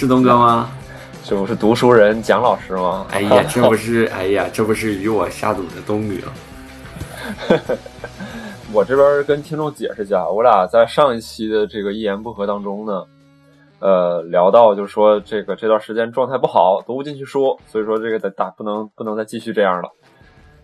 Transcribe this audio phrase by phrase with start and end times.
[0.00, 0.70] 是东哥吗？
[1.22, 3.06] 这不是读书人蒋老师吗？
[3.10, 6.14] 哎呀， 这不是，哎呀，这不是与我下赌的东哥。
[8.72, 13.04] 我这边跟听众解释一下，我俩在上一期的这个一言不合当中呢，
[13.80, 19.90] 呃，聊到就是说这个这段时间状态不好，读不进去书，所以说这个得打不能不能再继续这样了。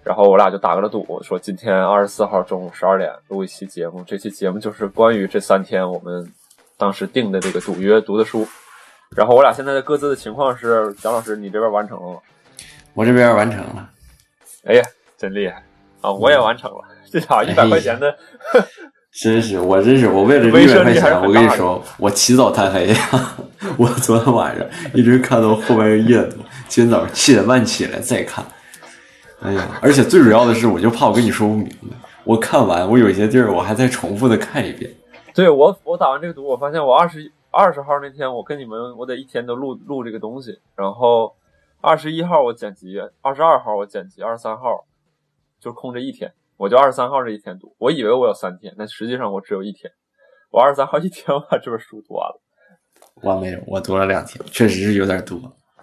[0.03, 6.33] 然后我俩就打个了赌，说今天二十四号中午十二点录一期节目，这期节目就是关于这三天我们
[6.78, 8.48] 当时定的这个赌约读的书。
[9.15, 12.19] 然后我俩现在的各自的情况是，蒋老师你这边完成了吗？
[12.95, 13.91] 我这边完成了。
[14.64, 14.83] 哎呀，
[15.16, 15.62] 真厉害
[16.01, 16.10] 啊！
[16.10, 16.78] 我也完成了。
[17.11, 18.14] 这家伙一百块钱的，
[19.23, 22.97] 真是我真是我为了这一百块钱，我跟你说，我起早贪黑呀！
[23.78, 26.38] 我昨天晚上一直看到后半夜多，
[26.69, 28.44] 今天早上七点半起来再看。
[29.42, 31.97] 哎呀，而且最主要的是，我就怕我跟你说不明白。
[32.25, 34.91] 我看完，我有些地儿我还再重复的看一遍。
[35.33, 40.61] 对我，我打完这个赌，我发现我二十二十号那天，我跟你们，我得一天都录录这个东西。
[40.75, 41.34] 然后
[41.80, 44.84] 二十一号我剪辑，二十二号我剪辑，二十三号
[45.58, 46.33] 就空着一天。
[46.58, 49.92] 我就二十三号这一天读，我以为我有三天，但实际上我只有一天。
[50.50, 52.41] 我二十三号一天我把这本书读完了。
[53.22, 55.38] 我没有，我读了两天，确实是有点多。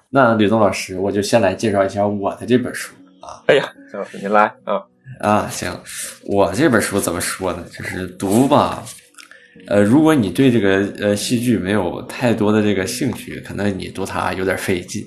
[0.09, 3.44] 那吕东老师，我就先来介绍一下我的这本书啊。
[3.48, 4.83] 哎呀，张老师您来啊
[5.20, 5.72] 啊，行，
[6.25, 7.64] 我这本书怎么说呢？
[7.70, 8.83] 就是读吧。
[9.68, 15.06] 呃，如果你对这个呃戏剧没有太多的这个兴趣，可能你读它有点费劲。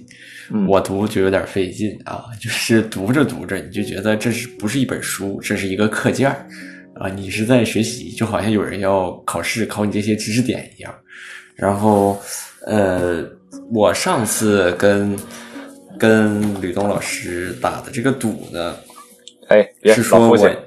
[0.68, 6.46] 我读就有点费劲啊，就是读着读着你就觉得这是不是一本书，这是一个课件儿
[6.94, 10.94] 啊，你是在学习，就好像有人要考试考你这些知识点一样。
[11.56, 12.22] 然后
[12.64, 13.28] 呃，
[13.72, 15.18] 我上次跟
[15.98, 18.76] 跟吕东老师打的这个赌呢，
[19.48, 20.65] 哎，是说我。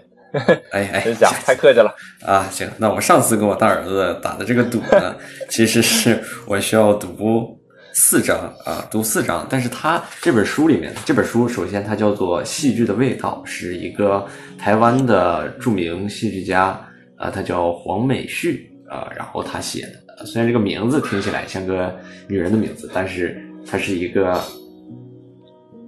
[0.72, 1.94] 哎 哎，假太客气了
[2.26, 2.48] 啊！
[2.52, 5.16] 行，那我上次跟我大儿子打的这个赌呢，
[5.50, 7.58] 其实是我需要读
[7.94, 9.46] 四章啊，读四章。
[9.50, 14.26] 但是他这本书里面，这本书首先它叫做《戏剧的味道》，是一个
[14.58, 16.80] 台湾的著名戏剧家
[17.18, 20.26] 啊，他叫黄美旭啊，然后他写的。
[20.26, 21.98] 虽然这个名字听起来像个
[22.28, 24.40] 女人的名字，但是他是一个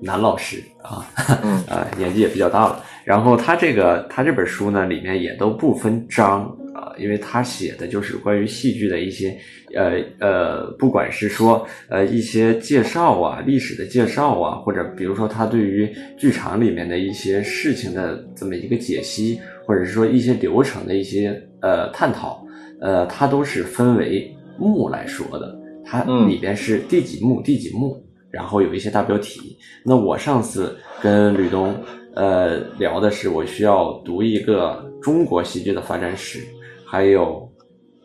[0.01, 1.05] 男老师啊，
[1.69, 2.83] 啊，年纪也比较大了。
[3.03, 9.35] 然后他这个他这本书呢，里面也都不分章啊，因为他写的就是关于戏剧的一些
[9.75, 21.29] 呃呃，不管是说呃一些介绍啊，历史的介绍啊，或者比如说他对于剧场里面的一些事情的这么一个解析，或者是说一些流程的一些
[21.61, 22.45] 呃探讨，
[22.81, 29.57] 呃，他都是分为幕来说的，它里边是第几幕第几幕，然后有一些大标题。
[29.83, 31.75] 那我上次跟吕东。
[32.13, 36.39] 呃，聊的是我需要读一个中国戏剧的发展史，
[36.85, 37.49] 还有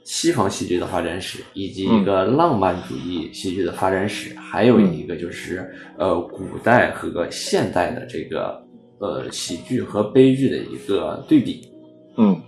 [0.05, 5.69] 西方戏剧的发展史，以及一个浪漫主义戏剧的发展史，还有一个就是
[5.99, 8.65] 呃古代和现代的这个
[9.01, 11.69] 呃喜剧和悲剧的一个对比。
[12.17, 12.41] 嗯，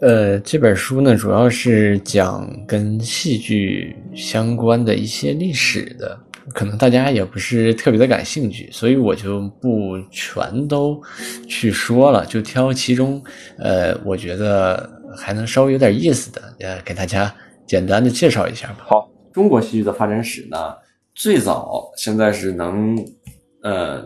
[0.00, 6.16] 呃，这本书呢，主要是讲跟戏剧相关的一些历史的。
[6.54, 11.00] 可能大家也不是特别的感兴趣，所以我就不全都
[11.48, 13.22] 去说了，就挑其中，
[13.58, 17.34] 呃，我觉得还能稍微有点意思的，呃，给大家
[17.66, 18.86] 简单的介绍一下吧。
[18.86, 20.56] 好，中国戏剧的发展史呢，
[21.14, 22.96] 最早现在是能，
[23.62, 24.04] 呃，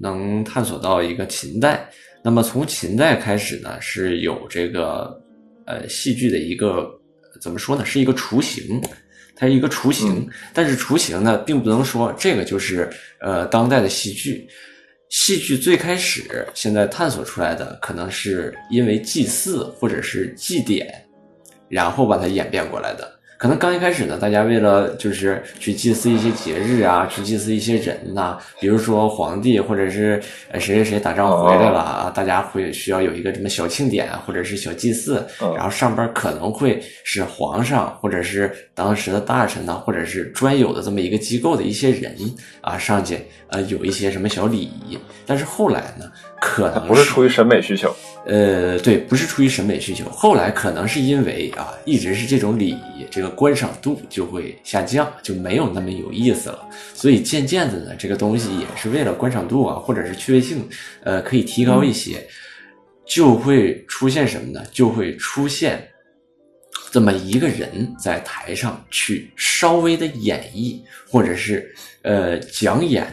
[0.00, 1.88] 能探索到一个秦代。
[2.22, 5.18] 那么从秦代开始呢，是有这个，
[5.66, 6.86] 呃，戏剧的一个
[7.40, 8.80] 怎么说呢，是一个雏形。
[9.36, 12.88] 它是一个雏形，但是雏形呢，并不能说这个就是
[13.20, 14.48] 呃当代的戏剧。
[15.10, 20.92] 戏剧最开始现在探索出来的，可能是因为祭祀或者是祭典，
[21.68, 23.13] 然后把它演变过来的。
[23.44, 30.18] 可能刚一开始呢，大家为了就是去祭祀一些节日啊，去祭祀一些人呐，比如说皇帝或者是
[30.54, 35.22] 谁谁谁打仗回来了啊，大家会需要有一个什么小庆典或者是小祭祀，
[35.54, 42.16] 然后上边可能会是皇上或者是当时的大臣呐，或者是专有的这么一个机构的一些人
[42.62, 43.18] 啊上去
[43.48, 47.94] 呃有一些什么小礼仪，但是后来呢，可能不是出于审美需求。
[48.26, 56.66] 呃，对，不是出于审美需求，后来可能是因为啊，一直是这种礼仪，这个观赏度就会下降，就没有那么有意思了。
[56.94, 60.66] 所以渐渐的呢，这个东西也是为了观赏度啊，或者是趣味性，
[61.02, 62.26] 呃，可以提高一些，
[63.04, 64.64] 就会出现什么呢？
[64.72, 65.86] 就会出现
[66.90, 70.80] 这么一个人在台上去稍微的演绎，
[71.10, 73.06] 或者是呃讲演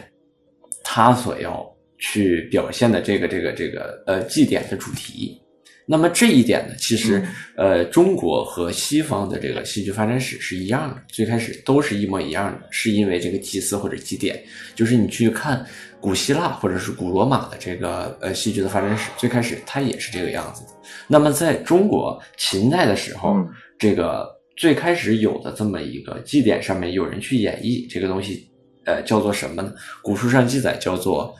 [0.82, 1.70] 他所要。
[2.02, 5.40] 去表现的这个这个这个呃祭典的主题，
[5.86, 7.18] 那么这一点呢，其实、
[7.56, 14.42] 嗯呃，中国和西方的这个戏剧发展史是一样的，最开始都是一模一样的，是因为这个祭祀或者祭典。
[14.74, 15.64] 就是你去看
[16.00, 20.70] 古希腊或者是古罗马的这个呃戏剧的发展史，最开始它也是这个样子的。
[21.06, 28.48] 那么在中国秦代的时候，嗯这个最开始有的这么一个祭典上面有人去演绎这个东西，
[28.86, 29.72] 呃，叫做什么呢？
[30.02, 31.34] 古书上记载叫做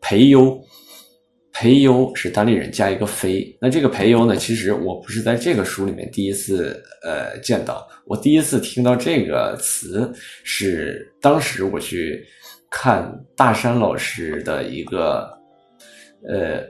[0.00, 0.60] 培优。
[1.50, 10.08] 培优是单立人加一个非，那这个培优呢，其实我不是在这个书里面第一次呃见到，我第一次听到这个词
[10.44, 12.24] 是当时我去
[12.70, 15.28] 看大山老师的一个
[16.28, 16.62] 呃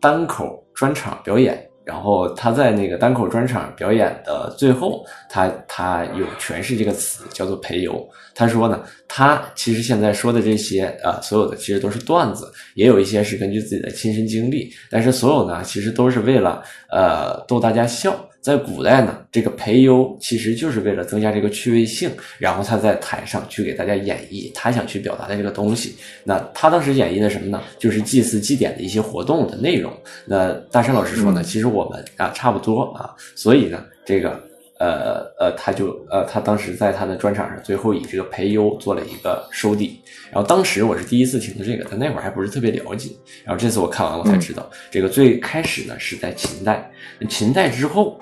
[0.00, 8.08] 单口专场表演，然后他在那个单口专场表演的最后，他他有诠释这个词叫做陪游。
[8.34, 18.14] 他说呢，他其实现在说的这些啊、所有的其实都是段子，也有一些是根据自己的亲身经历，但是所有呢，其实都是为了呃逗大家笑。
[18.44, 25.96] 在古代呢，这个培优其实就是为了增加这个趣味性，然后他在台上去给大家演绎他想去表达的这个东西。
[26.24, 27.62] 那他当时演绎的什么呢？
[27.78, 29.90] 就是祭祀祭典的一些活动的内容。
[30.26, 34.38] 那大山老师说呢，嗯其实我们啊差不多啊，所以呢，这个
[34.78, 39.98] 呃呃，他就呃他当时在他的专场上最后以这个培优做了一个收底。
[40.30, 43.08] 然后当时我是第一次听的这个，但那会儿还不是特别了解。
[43.42, 46.92] 然后这次我看完我才知道，这个最开始呢是在秦代，
[47.26, 48.20] 秦代之后。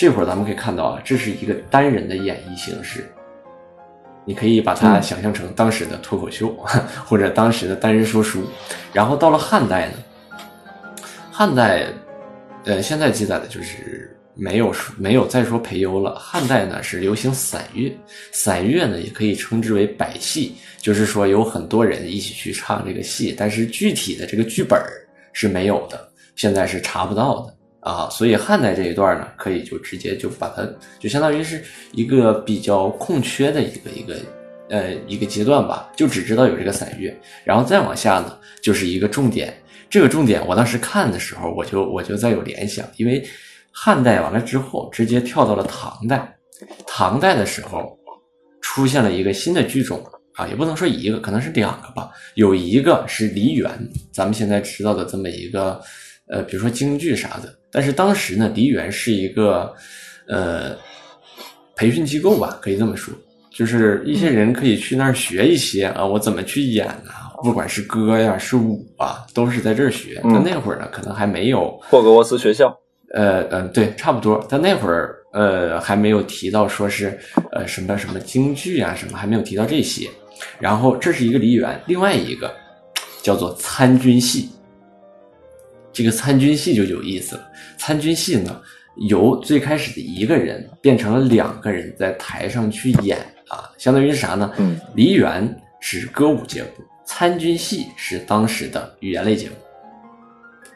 [0.00, 3.04] 这会儿咱们可以看到啊，这是一个单人的演绎形式，
[4.24, 6.56] 你可以把它嗯想象成当时的脱口秀，
[7.04, 8.46] 或者当时的单人说书。
[8.94, 9.92] 然后到了汉代呢，
[11.30, 11.84] 汉代，
[12.64, 16.18] 呃，现在记载的就是没有说没有再说培优了。
[16.18, 17.94] 汉代呢是流行散乐，
[18.32, 24.82] 散乐呢也可以称之为百戏，就是说有很多人一起去唱这个戏，但是具体的这个剧本
[25.34, 27.54] 是没有的，现在是查不到的。
[27.80, 30.62] 啊，所以汉代这一段呢，可以就直接就把它，
[30.98, 34.16] 就相当于是一个比较空缺的一个一个
[34.68, 37.10] 呃一个阶段吧，就只知道有这个散乐，
[37.42, 39.54] 然后再往下呢，就是一个重点。
[39.88, 43.26] 这个重点，我当时看的时候，我就我就在有联想，因为
[43.72, 46.36] 汉代完了之后，直接跳到了唐代。
[46.86, 47.98] 唐代的时候，
[48.60, 50.04] 出现了一个新的剧种
[50.34, 52.10] 啊，也不能说一个，可能是两个吧。
[52.34, 53.70] 有一个是梨园，
[54.12, 55.80] 咱们现在知道的这么一个。
[56.30, 59.74] 呃，比如说京剧啥的，但是当时呢，梨园是一个
[60.28, 60.76] 呃
[61.74, 63.12] 培训机构吧，可以这么说，
[63.50, 70.20] 就是一些人可以去那儿学一些啊，我怎么去演啊，不管是歌呀、是舞啊，都是在这儿学。
[70.22, 72.72] 嗯但那会儿呢，可能还没有霍格沃茨学校，
[73.12, 74.46] 呃呃，对，差不多。
[74.48, 77.18] 但那会儿呃还没有提到说是
[77.50, 80.08] 呃什么什么京剧啊什么，还没有提到这些。
[80.60, 82.54] 然后这是一个梨园，另外一个
[83.20, 84.48] 叫做参军戏。
[86.00, 87.46] 这个参军戏就有意思了。
[87.76, 88.58] 参军戏呢，
[89.08, 93.18] 由最开始的一个人变成了两个人在台上去演
[93.48, 94.50] 啊，相当于是啥呢？
[94.56, 96.68] 嗯，梨园是歌舞节目，
[97.04, 99.54] 参军戏是当时的语言类节目。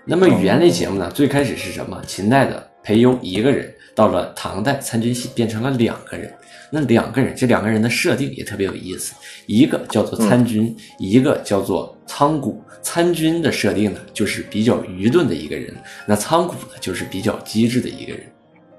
[0.05, 1.99] 那么语言类节目呢，最开始是什么？
[2.07, 6.33] 秦代的裴庸一个人，到了唐代参军系变成了两个人。
[6.71, 9.15] 那两个人，这两个人的设定也特别有意思，
[9.47, 12.61] 一个叫做参军，一个叫做仓谷。
[12.83, 15.73] 参军的设定呢，就是比较愚钝的一个人；
[16.05, 18.23] 那仓谷呢，就是比较机智的一个人。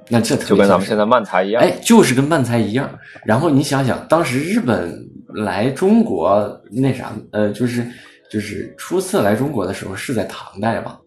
[0.10, 1.64] 那这特别就跟咱们现在漫才一样。
[1.64, 2.88] 哎，就是跟漫才一样。
[3.24, 7.88] 然后你想想，当时日本来中国那啥，呃，就是
[8.30, 10.98] 就是初次来中国的时候是在唐代嘛，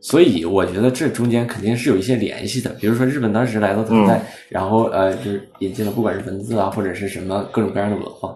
[0.00, 2.70] 所以我觉得这中间肯定是有一些联系的。
[2.80, 8.34] 比如说日本当时来到唐代，然后呃，就是引进了不管是文字啊，或者是什么各种各样的文化。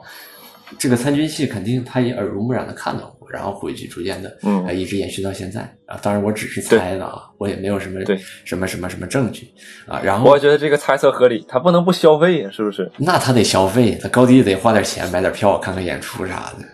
[0.78, 5.96] 这个参军戏肯定他也耳濡目染的看到过，然后回去逐渐的，嗯呃，一直延续到现在啊。
[6.02, 9.48] 当然我只是猜的啊，我也没有什么对什么什么什么证据
[9.86, 10.00] 啊。
[10.02, 12.90] 然后我觉得这个猜测合理，他不能不消费呀，是不是？
[12.98, 16.66] 那他得消费，他高低得花点钱买点票看看演出啥的。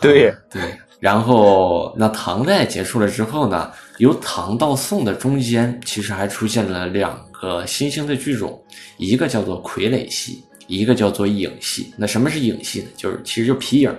[0.00, 0.62] 对啊对。
[1.00, 8.62] 然后那唐代结束了之后呢，由唐到宋的中间，其实还出现了两个新兴的剧种，
[8.96, 11.92] 一个叫做傀儡戏，一个叫做影戏。
[11.98, 12.86] 那什么是影戏呢？
[12.96, 13.94] 就是其实就皮影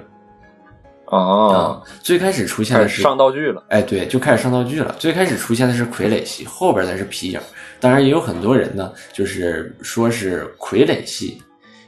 [1.05, 3.63] 啊，最开始出现的是上道具了。
[3.69, 4.95] 哎，对，就开始上道具了。
[4.97, 7.39] 最开始出现的是傀儡戏，后边才是皮影。
[7.79, 11.39] 当然，也有很多人呢，就是说是傀儡戏，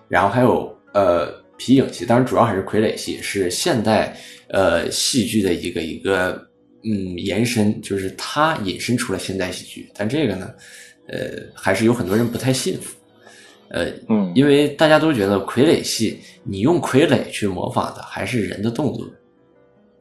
[0.08, 2.06] 然后还有呃皮影戏。
[2.06, 4.16] 当然，主要还是傀儡戏，是现代
[4.50, 6.42] 呃戏剧的一个一个
[6.84, 9.90] 嗯延伸，就是它引申出了现代戏剧。
[9.96, 10.54] 但这个呢，
[11.08, 12.96] 呃，还是有很多人不太信服。
[13.70, 19.06] 呃，嗯，因为大家都觉得傀儡戏，你用傀儡去模仿的还是人的动作，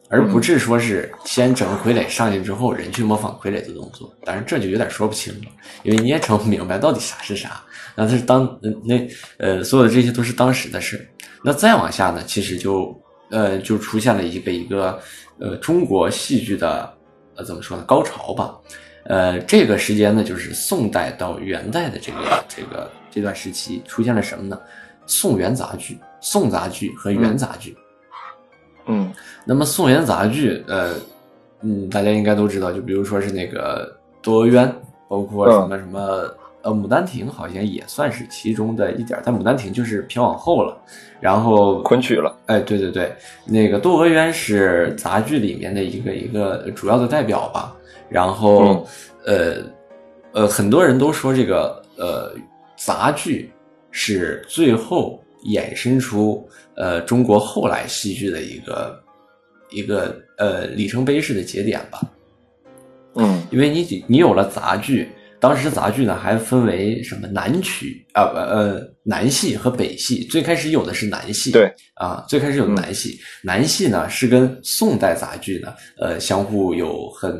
[0.09, 4.15] 而不是说是先整个傀儡上去之后，人去模仿傀儡的动作。
[4.25, 5.47] 当然这就有点说不清了，
[5.83, 7.61] 因为你也整不明白到底啥是啥。
[7.97, 11.05] 那它是当那呃，所有的这些都是当时的事。
[11.43, 12.97] 那再往下呢，其实就
[13.31, 14.99] 呃就出现了一个一个
[15.39, 16.93] 呃中国戏剧的
[17.37, 18.55] 呃怎么说呢高潮吧。
[19.09, 24.61] 呃，这个时间呢，就是宋代到元代的这个这个这段时期，出现了什么呢？
[25.07, 27.77] 宋元杂剧、宋杂剧和元杂剧。
[28.87, 29.13] 嗯，
[29.45, 30.95] 那么宋元杂剧，呃，
[31.61, 33.89] 嗯，大家应该都知道，就比如说是那个
[34.25, 34.67] 《窦娥冤》，
[35.09, 36.35] 包括什么什么，
[36.67, 40.77] 呃，《牡丹亭》好像也算是其中的一点，但《牡丹亭》就是偏往后了。
[41.21, 43.15] 然后昆曲了，哎，对对对，
[43.47, 47.73] 那个《窦娥冤》是杂剧里面的一个一个主要的代表吧。
[48.09, 48.85] 然后，
[49.25, 49.63] 呃，
[50.33, 52.35] 呃，很多人都说这个呃
[52.77, 53.51] 杂剧
[53.93, 59.03] 是最后衍生出呃中国后来戏剧的一个
[59.71, 62.01] 一个呃里程碑式的节点吧。
[63.15, 65.09] 嗯，因为你你有了杂剧，
[65.47, 77.33] 当时杂剧呢还分为什么南曲啊不呃南戏和北戏，最开始有的是南戏，对啊，最开始有南戏，南戏呢是跟宋代杂剧呢呃相互有很。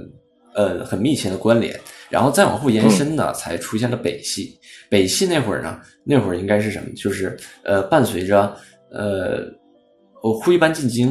[0.59, 4.59] 呃，很密切的关联，然后再往后延伸呢，才出现了北戏。
[4.89, 6.89] 北戏那会儿呢，那会儿应该是什么？
[6.97, 8.57] 就是呃，伴随着
[8.91, 9.45] 呃，
[10.43, 11.11] 徽班进京，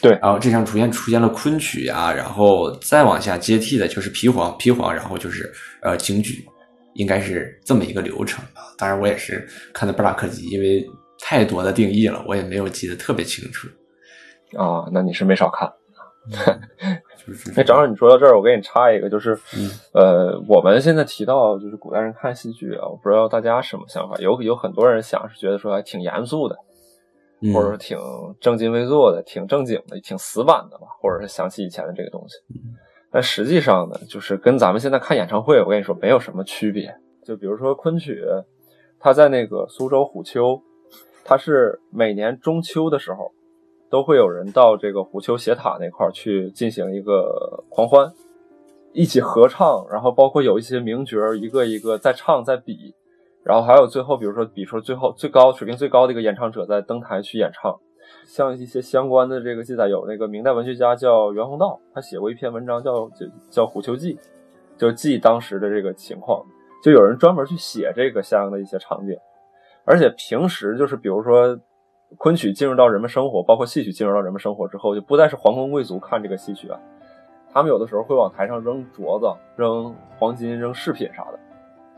[0.00, 5.52] 对，然后这上出现出现了昆曲啊，然后再往下接替的就是皮黄，皮黄，然后就是
[5.82, 6.44] 呃京剧，
[6.94, 8.62] 应该是这么一个流程啊。
[8.76, 10.86] 当然，我也是看的布拉克及，因为
[11.20, 13.68] 太多的定义了，我也没有记得特别清楚。
[14.56, 15.70] 啊，那你是没少看。
[17.56, 19.38] 那正好你说到这儿，我给你插一个，就是，
[19.94, 26.56] 呃，我们现在提到就是古代人看戏剧啊，我不知道大家什么想法，有有很多人想是觉得说还挺严肃的，
[27.54, 27.98] 或者说挺
[28.40, 32.36] 正襟危坐的，挺正经的，挺死板的吧，或者是想起以前的这个东西。
[33.10, 36.94] 但实际上呢，就是跟咱们现在看演唱会，我跟你说没有什么区别。
[37.24, 38.22] 就比如说昆曲，
[38.98, 40.60] 它在那个苏州虎丘，
[41.24, 43.32] 它是每年中秋的时候。
[43.90, 48.12] 都会有人到这个虎丘斜塔那块去进行一个狂欢，
[48.92, 52.94] 一起合唱，然后包括有一些名角一个一个在唱在比，
[53.44, 57.74] 然后还有最后比如说比如说最后最高水平最高的一个演唱者在登台去演唱，
[58.26, 64.14] 像一些相关的这个记载，有那个明代文学家叫袁宏道，他写过一篇文章叫叫叫《虎丘记》，
[64.76, 66.44] 就记当时的这个情况，
[66.82, 69.16] 就有人专门去写这个相应的一些场景，
[69.84, 71.58] 而且平时就是比如说。
[72.16, 76.80] 昆曲进入到人们生活，包括戏曲进入到人们生活之后，就不再是皇宫贵族看这个戏曲啊，
[77.52, 81.38] 他们有的时候会往台上扔镯子、扔黄金、扔饰品啥的，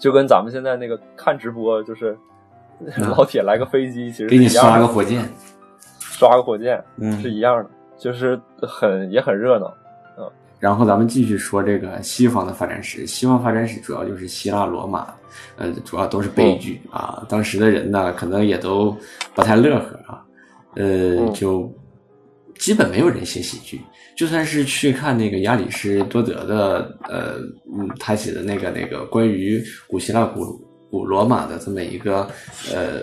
[0.01, 2.17] 就跟咱们现在那个看直播，就是
[2.97, 5.23] 老铁来个飞机，其实给你刷个火箭，
[6.01, 9.67] 刷个火箭，嗯，是一样的，就是很也很热闹。
[9.67, 9.77] 嗯
[10.59, 13.07] 然后咱们继续说这个西方的发展史。
[13.07, 15.07] 西方发展史主要就是希腊罗马，
[15.57, 17.25] 呃，主要都是悲剧啊。
[17.31, 18.95] 当时的人呢，可能也都
[19.35, 20.23] 不太乐呵啊，
[20.77, 21.73] 呃，就
[22.59, 23.81] 基本没有人写喜剧。
[24.21, 27.37] 就算是去看那个亚里士多德的，呃，
[27.75, 30.45] 嗯，他写的那个那个关于古希腊、古
[30.91, 32.31] 古罗马的这么一个，
[32.71, 33.01] 呃。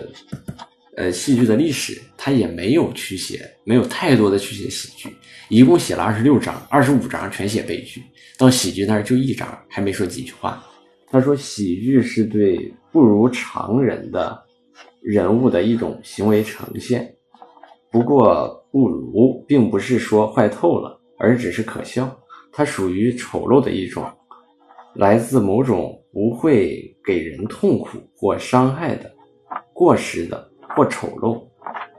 [0.96, 5.08] 呃，戏剧的历史，他也没有去写，没有太多的去写喜剧，
[5.48, 8.02] 一共写了二十六章，二十五章全写悲剧，
[8.36, 10.60] 到喜剧那儿就一章，还没说几句话。
[11.08, 14.36] 他说，喜剧是对不如常人的
[15.00, 17.14] 人物的一种行为呈现，
[17.92, 22.10] 不过不如，并不是说坏透了，而只是可笑，
[22.52, 24.04] 它属于丑陋的一种，
[24.94, 29.10] 来自某种不会给人痛苦或伤害的
[29.72, 30.48] 过时的。
[30.76, 31.42] 或丑陋，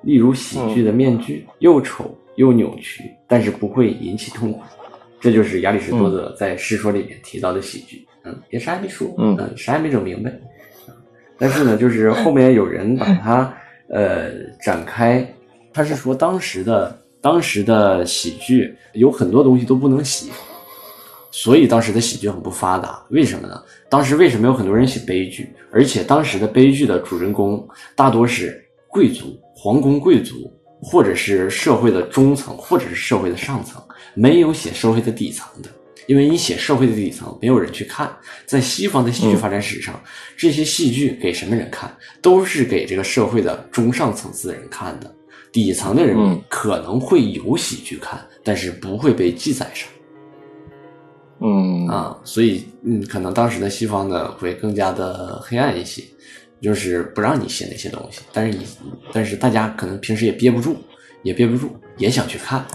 [0.03, 4.61] 例如喜剧的面具，又丑又扭曲，但是不会引起痛苦。
[5.19, 8.07] 这就是亚里士多德在《世说》里面提到的喜剧。
[8.23, 10.31] 嗯，也啥也没说，嗯，啥也没整明白。
[11.37, 13.53] 但是呢，就是后面有人把它
[13.89, 14.31] 呃
[14.63, 15.27] 展开，
[15.73, 20.31] 他是说当时的当时的喜剧有很多东西都不能写，
[21.31, 23.03] 所以当时的喜剧很不发达。
[23.09, 23.63] 为什么呢？
[23.89, 25.53] 当时为什么有很多人写悲剧？
[25.71, 28.65] 而且当时的悲剧的主人公大多是。
[28.91, 33.79] 贵族、皇宫贵族，或者是社会的中层，或者是社会的上层，
[34.15, 35.69] 没有写社会的底层的，
[36.07, 38.11] 因为你写社会的底层，没有人去看。
[38.47, 40.01] 在西方的戏剧发展史上，
[40.35, 41.95] 这些戏剧给什么人看？
[42.19, 45.13] 都是给这个社会的中上层次的人看的，
[45.51, 49.89] 底层的人民可能会有喜剧看，但是不会被记载上。
[51.41, 56.03] 嗯啊，所以嗯，可能当时的西方呢会更加的黑暗一些。
[56.61, 58.65] 就是不让你写那些东西，但是你，
[59.13, 60.75] 但是大家可能平时也憋不住，
[61.23, 62.65] 也憋不住，也想去看，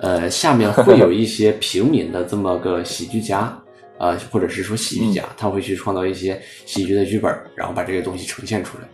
[0.00, 3.54] 呃，下面会有一些平民的这么个喜剧家，
[3.98, 8.88] 呃，或者是说喜剧家，他会去创造一些喜剧的剧本，然后把这个东西呈现出来。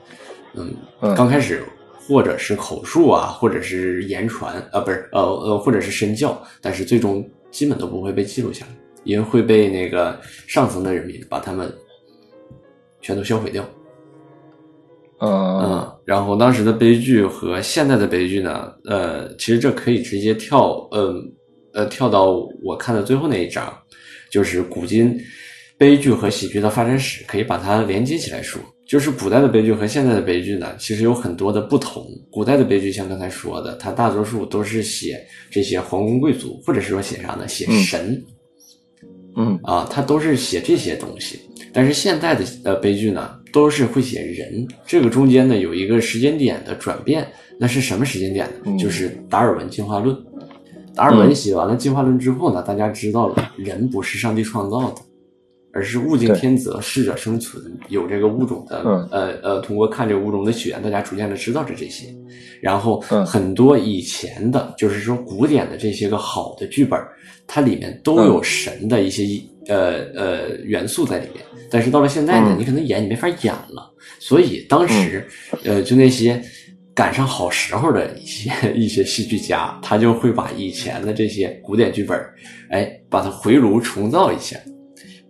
[0.55, 1.63] 嗯，嗯刚开始
[2.05, 8.73] 或者是口述啊，或者是言传啊，不是呃呃，或者是身教，但是最终基本都不会被记录下来，
[9.05, 11.73] 因为会被那个上层的人民把他们
[13.01, 13.65] 全都销毁掉。
[15.21, 15.31] 嗯
[15.61, 21.15] 嗯，然后当时的悲剧和现在的悲剧呢，呃，其实这可以直接跳，呃
[21.73, 23.73] 呃，跳到我看的最后那一章，
[24.29, 25.17] 就是古今
[25.79, 28.61] 悲剧和喜剧的发展史，可以把它连接起来说。
[28.93, 32.07] 就是古代的悲剧和现在的悲剧呢，其实有很多的不同。
[32.31, 35.19] 古代的悲剧像刚才说的，它大多数都是写
[35.51, 37.49] 这些皇宫贵族，或者是说写啥呢？
[37.49, 38.23] 写嗯神。
[39.35, 41.41] 嗯啊，它都是写这些东西。
[41.73, 47.27] 但是现代的呃悲剧呢，都是会写人，这个中间呢有一个时间点的转变，
[47.59, 48.53] 那是什么时间点呢？
[48.67, 50.15] 嗯就是达尔文进化论。
[50.95, 54.97] 达尔文写完了进化论之后呢，大家知道了人不是上帝创造的，
[55.73, 62.07] 而是物竞天择，适者生存，有这个物种的、嗯呃呃，通过看这个物种的起源，大家逐渐的知道着这些。
[62.61, 67.01] 然后嗯很多以前的，就是说古典的这些个好的剧本，
[67.47, 69.25] 它里面都嗯有神的一些、
[69.67, 71.45] 呃呃元素在里面。
[71.71, 75.27] 但是到了现在呢，嗯你可能演你没法演了，所以当时、
[75.65, 76.41] 呃就那些
[76.95, 82.21] 赶上好时候的一些一些戏剧家，他就会把以前的这些古典剧本，
[82.69, 84.57] 哎，把它回炉重造一下。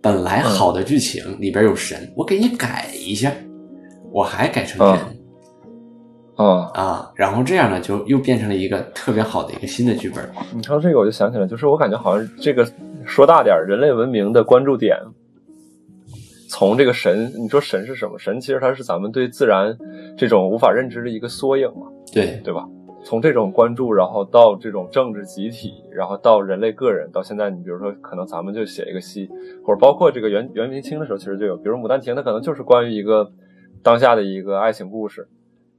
[0.03, 3.31] 本来好的剧情里边有神，我给你改一下，
[4.11, 4.99] 我还改成人。
[5.05, 5.17] 嗯
[6.35, 10.27] 啊，啊，然后这样呢，就又变成了一个特别好的一个新的剧本。
[10.53, 12.67] 你说这个我就想起来，就是我感觉好像这个
[13.05, 14.97] 说大点儿，人类文明的关注点，
[16.49, 18.17] 从这个神，你说神是什么？
[18.17, 19.77] 神其实它是咱们对自然
[20.17, 22.67] 这种无法认知的一个缩影嘛，对，对吧？
[23.03, 29.29] 从这种关注，然后到这种政治集体，然后到人类个人，到现在，你比如说，可能咱们就写一个戏，
[29.63, 33.29] 或者包括这个元元明清的时候，其实就有，比如《牡丹亭》，它可能就是关于一个
[33.81, 35.27] 当下的一个爱情故事，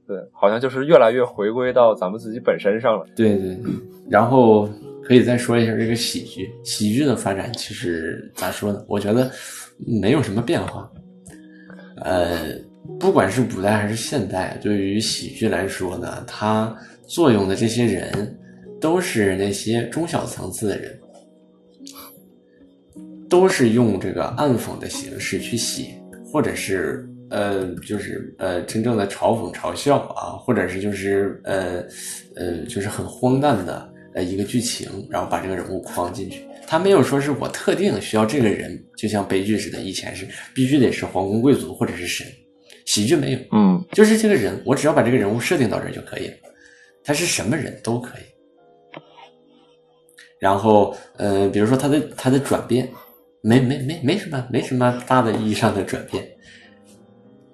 [0.07, 3.05] 对，好像就是越来越回归到咱们自己本身上了。
[3.15, 3.73] 对对对。
[4.07, 4.69] 然后
[5.03, 8.85] 可以再说一下这个喜剧，喜剧的发展其实咋说呢？
[8.87, 9.31] 我觉得
[9.99, 10.87] 没有什么变化。
[11.97, 12.53] 呃，
[12.99, 16.75] 不管是古代还是现代，对于喜剧来说呢，它
[17.07, 18.37] 作用的这些人
[18.79, 20.99] 都是那些中小层次的人，
[23.29, 25.99] 都是用这个暗讽的形式去写，
[26.31, 31.83] 或者是呃，就是呃，真正的嘲讽、嘲笑啊，或者是就是呃
[32.35, 36.45] 呃，就是很荒诞的呃一个剧情，然后把这个人物框进去。
[36.67, 42.25] 他没有说是我特定需要这个人，就像悲剧似的，以前是必须得是皇宫贵族或者是神，
[42.85, 46.33] 喜剧没有，嗯就是这个人，我只要把这个人物设定到这儿就可以了，
[47.05, 48.23] 他是什么人都可以。
[50.37, 52.91] 然后，呃，比如说他的他的转变，
[53.41, 56.27] 没没没没什么没什么大的意义上的转变。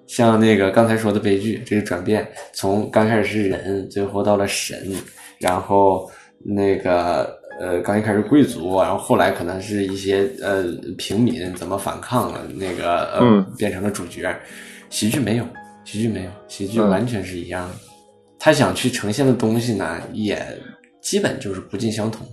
[0.06, 4.92] 像那个刚才说的悲剧，这个转变从刚开始是人，最后到了神，
[5.38, 6.10] 然后
[6.44, 10.64] 那个呃刚一开始贵族，然后后来可能是一些呃
[10.98, 14.34] 平民怎么反抗了，那个呃、嗯变成了主角。
[14.90, 15.46] 喜剧没有，
[15.84, 17.74] 喜剧没有，喜剧嗯完全是一样的。
[18.44, 20.44] 他想去呈现的东西呢，也
[21.00, 22.26] 基本就是不尽相同，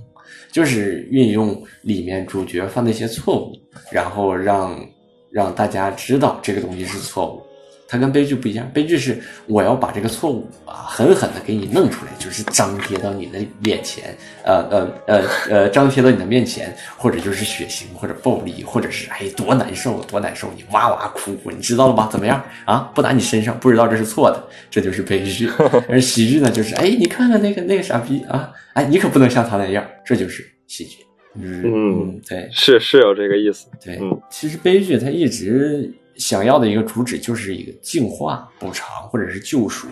[0.51, 3.53] 就是运用里面主角犯的一些错误，
[3.91, 4.83] 然后让
[5.31, 7.48] 让大家知道这个东西是错误。
[7.89, 22.07] 它跟悲剧不一样，悲剧是我要把这个错误啊狠狠的给你弄出来，就是张贴到你的脸前，呃呃呃呃，张贴到你的面前，或者就是血腥，或者暴力，或者是哎多难受多难受，你哇哇哭，你知道了吧？
[22.11, 22.91] 怎么样啊？
[22.93, 25.49] 不打你身上，不知道这是错的，这就是悲剧。
[25.89, 30.97] 而喜剧呢，就是哎，你看看那个那个傻逼啊，哎，你可不能像他那样，这就是喜剧。
[31.35, 33.67] 嗯嗯，对是是有这个意思。
[33.83, 39.87] 对，嗯其实悲剧它一直想要的一个主旨就是一个净化、补偿或者是救赎。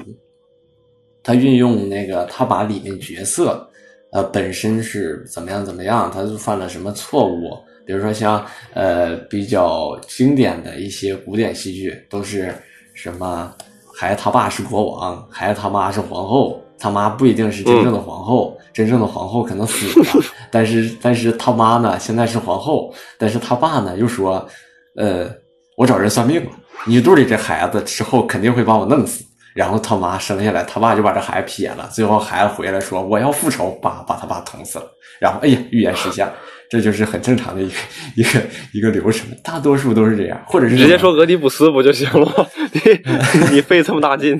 [1.23, 3.67] 他运用那个，他把里面角色，
[4.11, 12.53] 呃，本身是怎么样怎么样，他就犯了什么错误，比如说像呃比较经典的一些古典戏剧，都是
[12.93, 13.53] 什么
[13.93, 24.47] 孩子他爸是国王，孩子他妈是皇后，他妈不一定是真正的皇后，真正的皇后可能死了， 但是但是他妈呢现在是皇后，但是他爸呢又说，
[24.95, 25.29] 呃，
[25.77, 26.51] 我找人算命了，
[26.85, 29.23] 你肚里这孩子之后肯定会把我弄死。
[29.53, 31.87] 然后他妈生下来，他爸就把这孩子撇了。
[31.91, 34.85] 最后孩子回来说：“我要复仇，把把他爸捅死了。”
[35.21, 36.27] 然后哎呀，预言实现，
[36.69, 37.75] 这就是很正常的一个
[38.15, 38.41] 一个
[38.73, 39.27] 一个流程。
[39.43, 42.47] 大多数都是这样，或者是直接说俄狄浦斯不就行了吗？
[43.49, 44.39] 你你费这么大劲，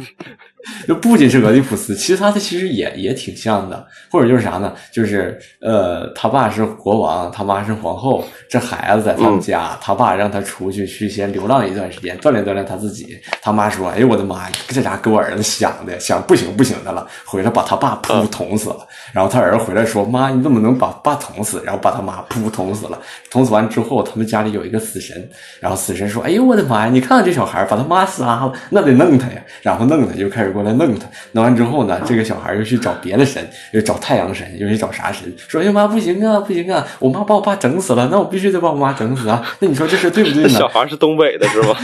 [0.87, 4.73] 就不仅是俄狄浦斯，其他的其实也也挺像的，或者就是啥呢？
[4.91, 13.17] 就是呃，他爸是国王，他妈是皇后，这孩子在他们家，他爸让他出去去先流浪一段时间，锻炼锻炼他自己。
[13.41, 22.99] 他妈说：“哎呦我的妈呀，这家给我儿子想的想不行不行的了，回来把他爸噗捅死了。”然后他儿子回来说：“妈，你怎么能把爸捅死？”然后把他妈噗捅死了。
[23.29, 31.07] 捅死完之后，他们家里有一个死神，然后死神说：“哎呦我的妈呀，你看看这小孩把他妈杀了，那得弄他呀。”然后弄他，就开始过来弄他。
[31.33, 40.49] 弄完之后呢，这个小孩又去找别的神，又找太阳神，又去找啥神，说：“哎呀妈，不行啊，不行啊，我妈把我爸整死了，那我必须得把我妈整死啊。”那你说这事对不对呢？
[40.57, 41.77] 小孩是东北的是吧？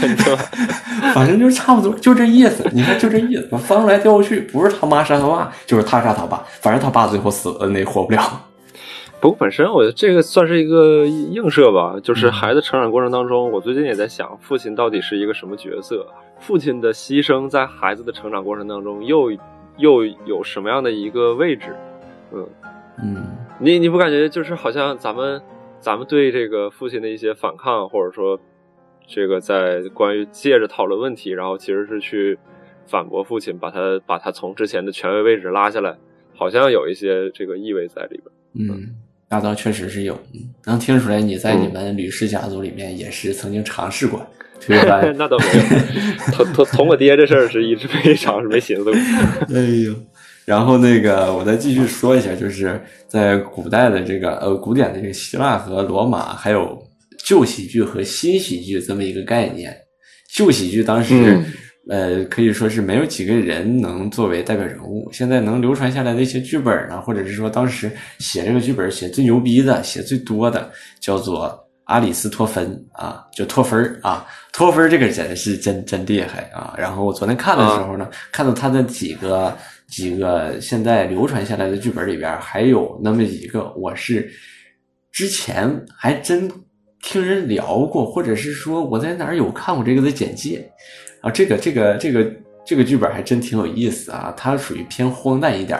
[1.14, 2.68] 反正就差不多，就这意思。
[2.72, 6.44] 你看，就这意思，翻来调去，不是他妈杀他爸，就是他杀他爸。
[6.60, 8.20] 反正他爸最后死了，那活不了。
[9.20, 16.06] 不过本身我觉得这个算是一个映射吧，就是孩子成长过程当中，我最近也在想，父亲到底是一个什么角色？
[16.46, 19.30] 父亲的牺牲在孩子的成长过程当中又
[19.78, 21.74] 又有什么样的一个位置？
[22.32, 22.46] 嗯
[23.02, 23.26] 嗯，
[23.58, 25.40] 你你不感觉就是好像咱们
[25.80, 28.38] 咱们对这个父亲的一些反抗，或者说
[29.06, 32.38] 这个在关于借着讨论问题，然后其实是去
[32.86, 35.96] 反驳父亲，把他把他从之前的权威位置拉下来，
[36.34, 38.70] 好像有一些这个意味在里边。
[38.70, 38.94] 嗯。
[39.30, 40.16] 那倒确实是有，
[40.66, 44.24] 能听出来你在你们吕氏家族里面也是曾经尝试过。
[45.16, 48.94] 那倒没有，同同同我爹这事儿是一直没尝试没寻思过。
[49.54, 49.94] 哎呦，
[50.44, 56.82] 然后那个我再继续说一下，就是在古代的这个呃古典的这个希腊和罗马，还有
[57.24, 59.76] 旧喜剧和新喜剧这么一个概念。
[60.34, 61.42] 旧喜剧当时。
[61.86, 65.06] 呃，可以说是没有几个人能作为代表人物。
[65.12, 74.26] 现在能流传下来的一些剧本呢，或者是说当时写这个剧本写最牛逼的、写最多的，叫做阿里斯托芬啊，就托芬啊。
[74.52, 76.74] 托芬这个人是真真厉害啊。
[76.78, 79.56] 然后我昨天看的时候呢，看到他的几个
[79.88, 84.30] 几个现在流传下来的剧本里边，还有那么一个，我是
[85.12, 86.50] 之前还真
[87.02, 90.70] 听人聊过，或者是说我在哪儿有看过这个的简介。
[91.20, 92.32] 啊，这个这个这个
[92.66, 94.32] 这个剧本还真挺有意思啊！
[94.36, 95.78] 它属于偏荒诞一点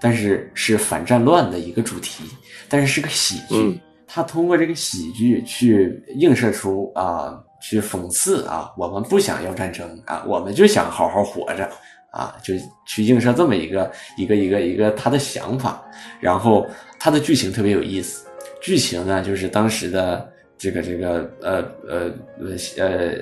[0.00, 2.24] 但是是反战乱的一个主题，
[2.68, 3.80] 但是是个喜剧。
[4.06, 11.68] 他通过这个喜剧去映射出啊，去讽刺啊，我们不想要战争啊，我们就想好好活着
[12.10, 12.54] 啊，就
[12.86, 15.82] 去映射这么一个一个一个一个他的想法。
[16.20, 16.66] 然后
[16.98, 18.26] 他的剧情特别有意思，
[18.60, 23.14] 剧情呢就是当时的这个这个呃呃呃呃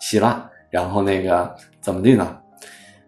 [0.00, 0.44] 希腊。
[0.70, 2.38] 然后那个怎么的呢？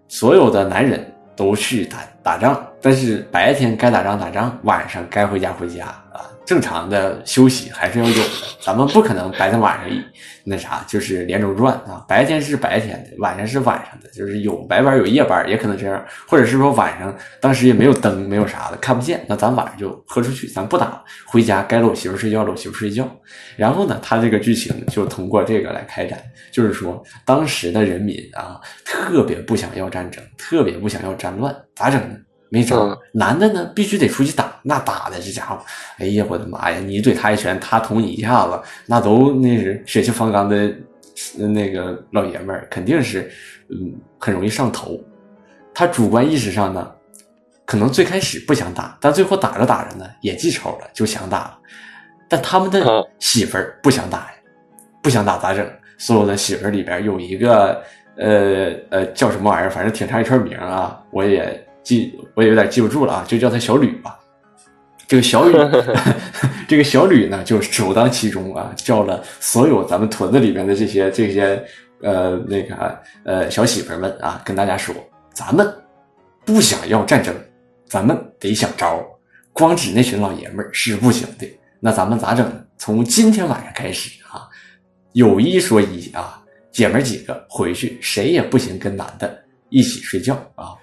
[0.08, 6.30] 所有的男人都去打打仗，但是白天该打仗打仗，晚上该回家回家啊。
[6.44, 8.28] 正常的休息还是要有的，
[8.60, 10.04] 咱们不可能白天晚上
[10.42, 12.04] 那啥，就是连轴转啊。
[12.08, 23.08] 白天是白天的，晚上是晚上的，就是有白班有夜班，也可能这样，或者是说晚上当时也没有灯，没有啥的，看不见，那咱晚上就喝出去，咱不打，回家该搂媳妇睡觉搂媳妇睡觉。
[23.56, 26.18] 然后呢，他这个剧情就通过这个来开展，
[26.50, 32.16] 就是说当时的人民啊，特别不想要战争，特别不想要战乱，咋整呢？
[32.52, 35.64] 没招，男的呢必须得出去打，那打的这家伙，
[35.98, 36.78] 哎呀我的妈呀！
[36.80, 40.74] 你怼他一拳，他捅你一下子，那都那是血气方刚的，
[41.36, 43.30] 那个老爷们儿肯定是，
[43.68, 45.00] 嗯，很容易上头。
[45.72, 46.92] 他主观意识上呢，
[47.64, 51.58] 可能最开始不想打，但最后打着打着呢，也记仇了，就想打了。
[52.28, 52.84] 但他们的
[53.20, 54.32] 媳妇儿不想打呀，
[55.00, 55.64] 不想打咋整？
[55.98, 57.80] 所有的媳妇儿里边有一个，
[58.16, 59.70] 呃呃，叫什么玩意儿？
[59.70, 61.64] 反正挺长一串名啊，我也。
[61.90, 64.16] 记我也有点记不住了啊，就叫他小吕吧。
[65.08, 65.52] 这个小吕，
[66.68, 71.60] 这个小吕呢，就首当其冲啊，叫了所有咱们屯子里面的这些这些
[72.00, 74.94] 呃那个呃小媳妇们啊，跟大家说，
[75.34, 75.66] 咱们
[76.44, 77.34] 不想要战争，
[77.88, 79.04] 咱们得想招
[79.52, 81.58] 光指那群老爷们儿是不行的。
[81.80, 82.64] 那咱们咋整呢？
[82.78, 84.46] 从今天晚上开始啊，
[85.12, 89.39] 有一说一啊，姐们几个回去谁也不行跟男的
[89.70, 90.74] 一起睡觉啊。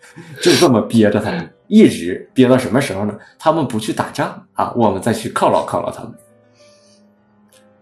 [0.42, 3.16] 就这么憋着他们，一直憋到什么时候呢？
[3.38, 6.14] 他们不去打仗啊，我们再去犒劳犒劳他们，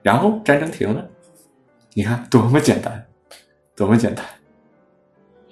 [0.02, 1.04] 然后战争停了。
[1.94, 3.06] 你看多么简单，
[3.74, 4.26] 多么简单！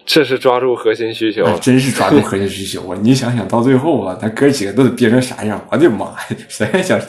[0.05, 2.99] 这是抓住核心需求，真是抓住核心需求啊！
[3.01, 5.65] 你想想到最后啊，咱哥几个都得憋成啥样？
[5.71, 6.99] 我的妈呀，谁还想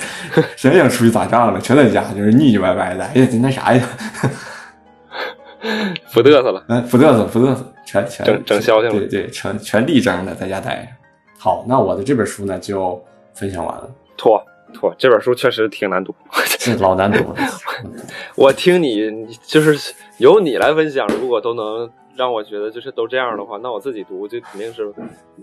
[0.57, 1.61] 谁还想出去打仗了？
[1.61, 3.05] 全在家就是腻腻歪歪的。
[3.07, 3.85] 哎呀，那啥呀？
[6.13, 10.89] 不嘚瑟了， 嗯，不嘚瑟，不嘚瑟，全全整整消停了，对对，全全立正的在家待着。
[11.39, 13.03] 好，那我的这本书呢就
[13.35, 13.91] 分享完了。
[14.17, 14.43] 妥
[14.73, 16.15] 妥，这本书确实挺难读，
[16.59, 17.37] 这老难读了。
[18.37, 24.93] 我听你就是由你来分享，如果都能让我觉得就是都这样的话，那我自己读就肯定是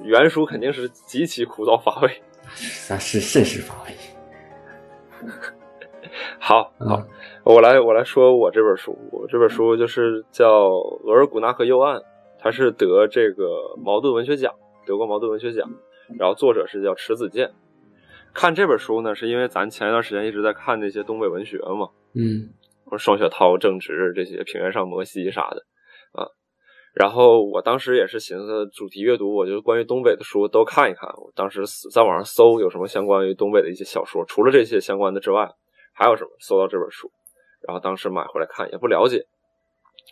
[0.03, 2.09] 原书肯定是极其枯燥乏味。
[2.89, 3.91] 那是甚是乏味。
[6.39, 7.03] 好好，
[7.43, 10.67] 我来我来说我这本书，我这本书就是叫
[11.07, 11.97] 《额尔古纳河右岸》，
[12.43, 14.51] 它是得这个茅盾文学奖，
[14.85, 15.69] 得过茅盾文学奖，
[16.17, 17.51] 然后作者是叫迟子建。
[18.33, 22.49] 看这本书呢，是因为咱前一段时间一直在看那些东北文学嘛，嗯，
[22.97, 25.63] 双雪涛、郑直这些平原上摩西啥的
[26.13, 26.25] 啊。
[26.95, 31.09] 然后我当时也是寻思主题阅读，我就关于东北的书都看一看。
[31.17, 31.61] 我当时
[31.93, 35.47] 在网上搜有什么相关于东北的一些小说，除了这些相关的之外，
[35.93, 36.31] 还有什么？
[36.39, 37.11] 搜到这本书，
[37.67, 39.25] 然后当时买回来看，也不了解，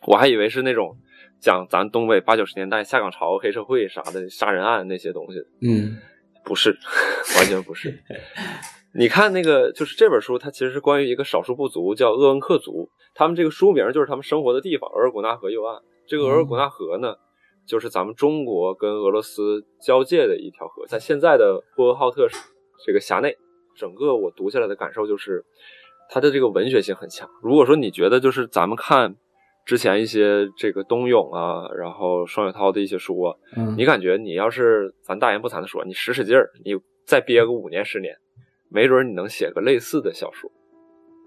[0.08, 0.98] 我还以为是那种
[1.39, 5.39] 讲咱东北八九十年代下岗潮、黑社会啥的杀人案那些东西。
[5.62, 5.97] 嗯，
[6.43, 6.78] 不是，
[7.38, 7.99] 完全不是。
[8.95, 12.89] 你看那个，就是这本书，它其实是关于一个少数部族，叫鄂温克族。
[13.13, 15.80] 他们这个书名就是他们生活的地方——额尔古纳河右岸。
[16.08, 17.15] 这个额尔古纳河呢，
[17.67, 22.28] 就是咱们中国跟俄罗斯交界的一条河，在现在的呼和浩特
[22.86, 23.38] 这个辖内。
[23.75, 25.45] 整个我读下来的感受就是，
[26.10, 27.30] 它的这个文学性很强。
[27.43, 29.15] 如果说你觉得就是咱们看
[29.70, 33.36] 之前一些这个冬泳啊，然后双雪涛的一些书啊，
[33.78, 36.72] 你感觉你要是咱大言不惭的说，你使使劲儿，你
[37.06, 38.16] 再憋个五年十年，
[38.68, 40.52] 没准你能写个类似的小说。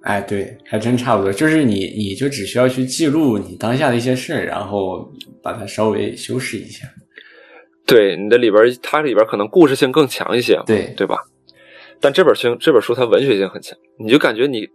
[0.03, 1.33] 哎，对，还真差不多。
[1.33, 5.09] 就是你，你就只需要去记录你当下的一些事儿，然后
[5.41, 6.85] 把它稍微修饰一下。
[7.87, 11.19] 对，你的里边它里边可能故事性更强一些，对对吧？
[12.01, 14.69] 但这本书这本书它文学性很强，你就感觉你，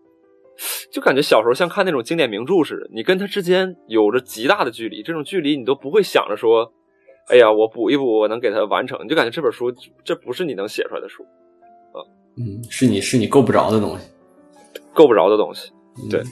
[0.91, 6.71] 就感觉小时候像看那种经典名著似的，你跟它之间有着极大的距离，这种距离你都不会想着说，
[7.29, 9.71] 哎呀，我补一补，我能给它完成，你就感觉这本书
[10.03, 11.23] 这不是你能写出来的书，
[11.93, 12.01] 啊，
[12.37, 14.07] 嗯，是你是你够不着的东西。
[14.93, 15.71] 够不着的东西，
[16.09, 16.23] 对。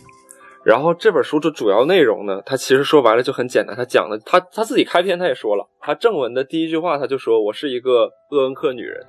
[0.64, 3.76] 然后这本书的主要内容呢，它其实说白了就很简单。
[3.76, 9.06] 他讲的，他他自己开篇他也说了，他正文的第一句话他就说：“我是一个鄂温克女人，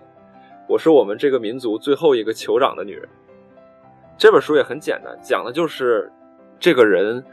[0.69, 3.09] 我是我们这个民族最后一个酋长的女人。”
[4.19, 6.11] 这本书也很简单，讲的就是
[6.59, 7.25] 这个人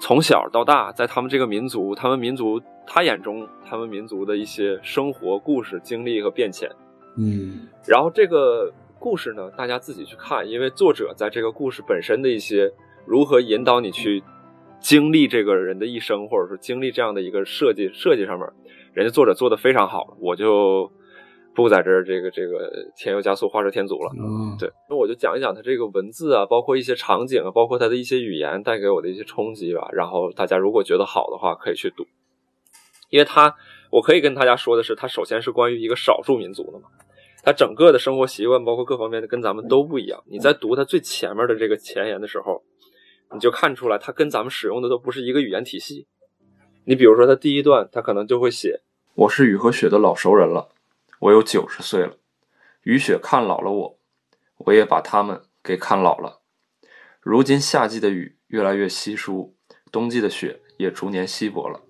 [0.00, 6.70] 从小到大，在他们这个民族，他们民族他眼中，他们民族的一些生活故事、经历和变迁。
[7.16, 8.72] 嗯，然后这个。
[9.02, 12.72] 故事呢，大家自己去看，因为作者在这个故事本身的一些
[13.04, 14.22] 如何引导你去
[14.78, 18.48] 经历这个人的一生，或者说经历这样的一个设计设计上面，
[18.92, 20.88] 人家作者做的非常好，我就
[21.54, 24.10] 不在这儿这个这个添油加醋、画蛇添足了。
[24.18, 29.88] 嗯，对，那我就讲一讲他这个文字啊，包括一些场景啊，包括他的一些语言带给我的一些冲击吧。
[29.92, 32.04] 然后大家如果觉得好的话，可以去读，
[33.10, 33.54] 因为他
[33.90, 36.88] 我可以跟大家说的是，他首先是关于一个少数民族的嘛。
[37.44, 40.22] 他整个的生活习惯，包括各方面的，跟咱们都不一样。
[40.26, 42.62] 你在读他最前面的这个前言的时候，
[43.34, 46.06] 你就看出来，他跟咱们使用的都不是一个语言体系。
[46.84, 48.80] 你比如说，他第一段，他可能就会写
[49.14, 50.68] ：“我是雨和雪的老熟人了，
[51.22, 52.16] 我有九十岁了。
[52.82, 53.98] 雨雪看老了我，
[54.56, 56.40] 我也把他们给看老了。
[57.20, 59.54] 如今夏季的雨越来越稀疏，
[59.92, 61.80] 冬季的雪也逐年稀薄了。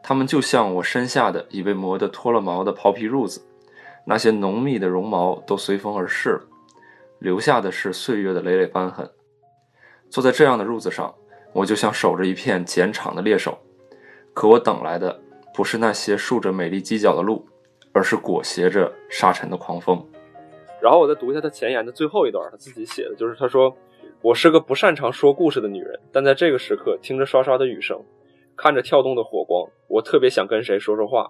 [0.00, 3.44] 他们就像我身下的已被磨得脱了毛的袍皮褥子。”
[4.06, 6.42] 那些浓密的绒毛都随风而逝了，
[7.18, 9.10] 留下的是岁月的累累斑痕。
[10.08, 11.14] 坐在这样的褥子上，
[11.52, 13.58] 我就像守着一片碱场的猎手，
[14.32, 15.20] 可我等来的
[15.52, 17.46] 不是那些竖着美丽犄角的鹿，
[17.98, 20.00] 而是裹挟着沙尘的狂风。
[20.80, 23.76] 然后我再读一下他前言的最后一段，他自己写的就是他说
[24.22, 28.00] ：“我是个不擅长说故事的女人，但在这个时刻，听着刷刷的雨声，
[28.56, 31.28] 看着跳动的火光，我特别想跟谁说说话。”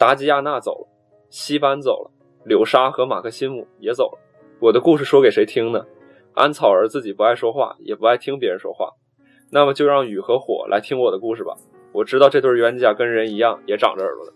[0.00, 0.88] 达吉亚娜走了。
[1.28, 2.10] 西班走了，
[2.46, 4.18] 柳沙和马克西姆也走了。
[4.58, 5.84] 我的故事说给谁听呢？
[6.32, 8.88] 安草儿自己不爱说话，也不爱听别人说话。
[9.52, 11.54] 那么就让雨和火来听我的故事吧。
[11.92, 14.32] 我知道这对冤家跟人一样，也长着耳朵的。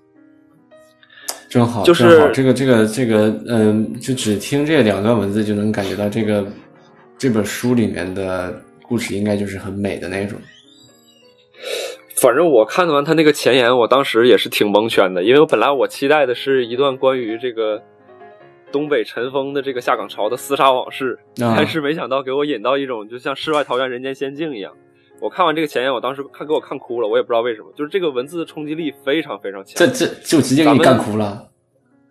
[1.54, 6.44] 真好，就是这个这个这个，嗯，就只听这两段文字，就能感觉到这个
[7.16, 10.36] 这本书里面的故事应该就是很美的那种。
[12.16, 17.80] 反正我看完他那个前言，我当时也是挺蒙圈的，因为我本来我期待的是一段关于这个
[18.72, 24.72] 东北尘封的这个下岗潮的厮杀往事，但是没想到给我引到一种就像世外桃源、人间仙境一样。
[25.24, 31.48] 我看完这个前言，我当时看给我看哭了，我也不知道为什么，就是这个文字的冲击力非常非常强，这这就直接给你干哭了，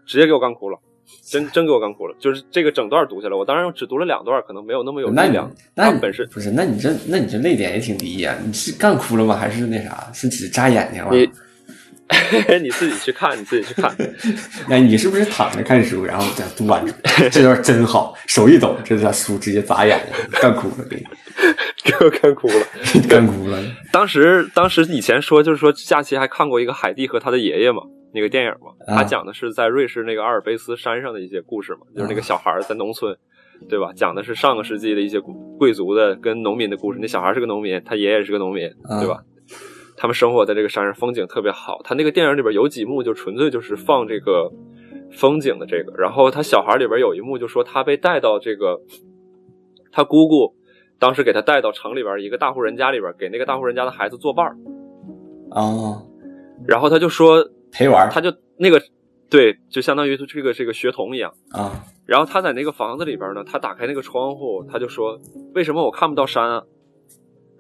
[0.04, 0.80] 直接给我干哭了。
[1.22, 5.52] 真真给我干哭了，就是这个整段读下来，我当然只读了两段，可能没有那么有力量。
[5.76, 8.36] 那本事不是，那你这那你这泪点也挺低呀？
[8.44, 9.36] 你是干哭了吗？
[9.36, 10.10] 还是那啥？
[10.12, 11.12] 是只扎眼睛了？
[12.50, 13.96] 你 你自己去看，你自己去看。
[14.70, 16.86] 那 你是不是躺着看书，然后在读完
[17.32, 21.06] 这段真好，手一抖，这段书直接砸眼睛，干哭了给你。
[21.84, 22.66] 给我看哭了，
[23.10, 23.60] 干哭了。
[23.92, 27.82] 当时当时以前说就是说假期还看过一个海蒂和他的爷爷嘛，
[28.14, 33.16] 那个电影嘛，啊他讲的是在瑞士那个阿尔卑斯山上的一些故事嘛，就是那个小孩在农村，
[33.68, 33.92] 对吧？
[33.96, 35.20] 讲的是上个世纪的一些
[35.58, 37.00] 贵族的跟农民的故事。
[37.02, 39.20] 那小孩是个农民，他爷爷是个农民，啊对吧？
[39.96, 41.82] 他们生活在这个山上，风景特别好。
[41.84, 44.52] 他那个电影里边有几幕就纯粹就是放这个
[45.12, 48.82] 风景的这个，然后他小孩里边有一幕就说他被带到这个
[49.92, 50.56] 他姑姑
[51.00, 54.58] 当时给他带到城里边一个大户人家里边，给那个大户人家的孩子作伴儿，
[55.52, 56.06] 哦，
[56.68, 58.82] 然后他就说陪玩他就那个
[59.30, 61.34] 对，就相当于这个这个学童一样。
[61.52, 65.18] 啊然后他在那个房子里边呢，他打开那个窗户，他就说
[65.56, 66.62] ：“为什么我看不到山啊？”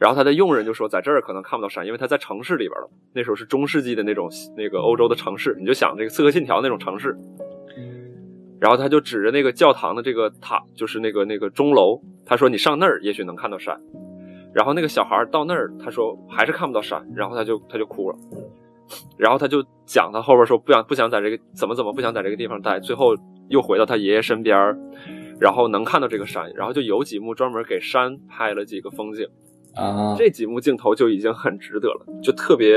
[0.03, 2.89] 然后他的佣人就说：“在这儿可能看不到山，因为他在城市里边了。
[3.13, 7.17] 那时候是中世纪的那种那个欧洲的城市，你就想这个《刺客信条》那种城市。”
[8.59, 13.79] 然后他就指着那个教堂的这个塔，就是那个那个钟楼，他说：“你上那儿也许能看到山。”
[14.53, 18.17] 然后那个小孩到那儿，他说还是看不到山，然后他就他就哭了。
[19.17, 23.15] 然后他就讲他后边说不想不想在这个怎么怎么不想在这个地方待，最后
[23.47, 24.77] 又回到他爷爷身边，
[25.39, 29.25] 然后能看到这个山，然后就有几幕专门给山拍了几个风景，
[29.75, 32.75] 啊这几幕镜头就已经很值得了，就特别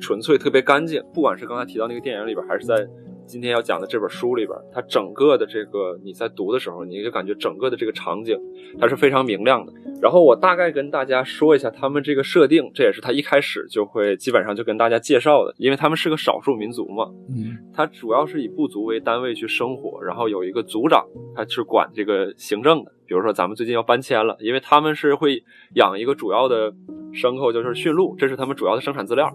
[0.00, 1.02] 纯粹，特别干净。
[1.12, 2.86] 不管是刚才提到那个电影里边，还是在
[3.26, 8.38] 今天要讲的这本书里边，它整个的这个你在读的时候，你就感觉整个的这个场景
[8.78, 9.72] 它是非常明亮的。
[10.00, 22.92] 然后我大概跟大家说一下他们这个设定，这也是他一开始就会基本上就跟大家介绍的，因为他们是个少数民族嘛，嗯他主要是以部族为单位去生活，然后有一个族长，他是管这个行政的。
[23.06, 25.42] 比如说咱们最近要搬迁了，因为他们是会
[25.74, 26.72] 养一个主要的
[27.12, 29.32] 牲口，就是驯鹿，这是他们主要的生产资料。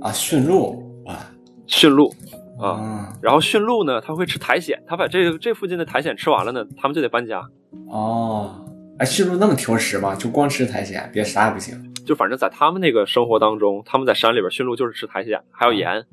[0.00, 1.30] 啊驯鹿啊
[1.66, 2.10] 驯鹿
[2.58, 7.42] 啊，啊然后驯鹿呢，它会吃苔藓，它把这这附近的苔藓吃完了呢，它们就得搬家。
[7.88, 8.64] 哦，
[8.98, 10.14] 哎驯鹿那么挑食吗？
[10.14, 11.74] 就光吃苔藓，别啥也不行
[12.06, 16.04] 就反正在他们那个生活当中，他们在山里边驯鹿就是吃苔藓，还有盐。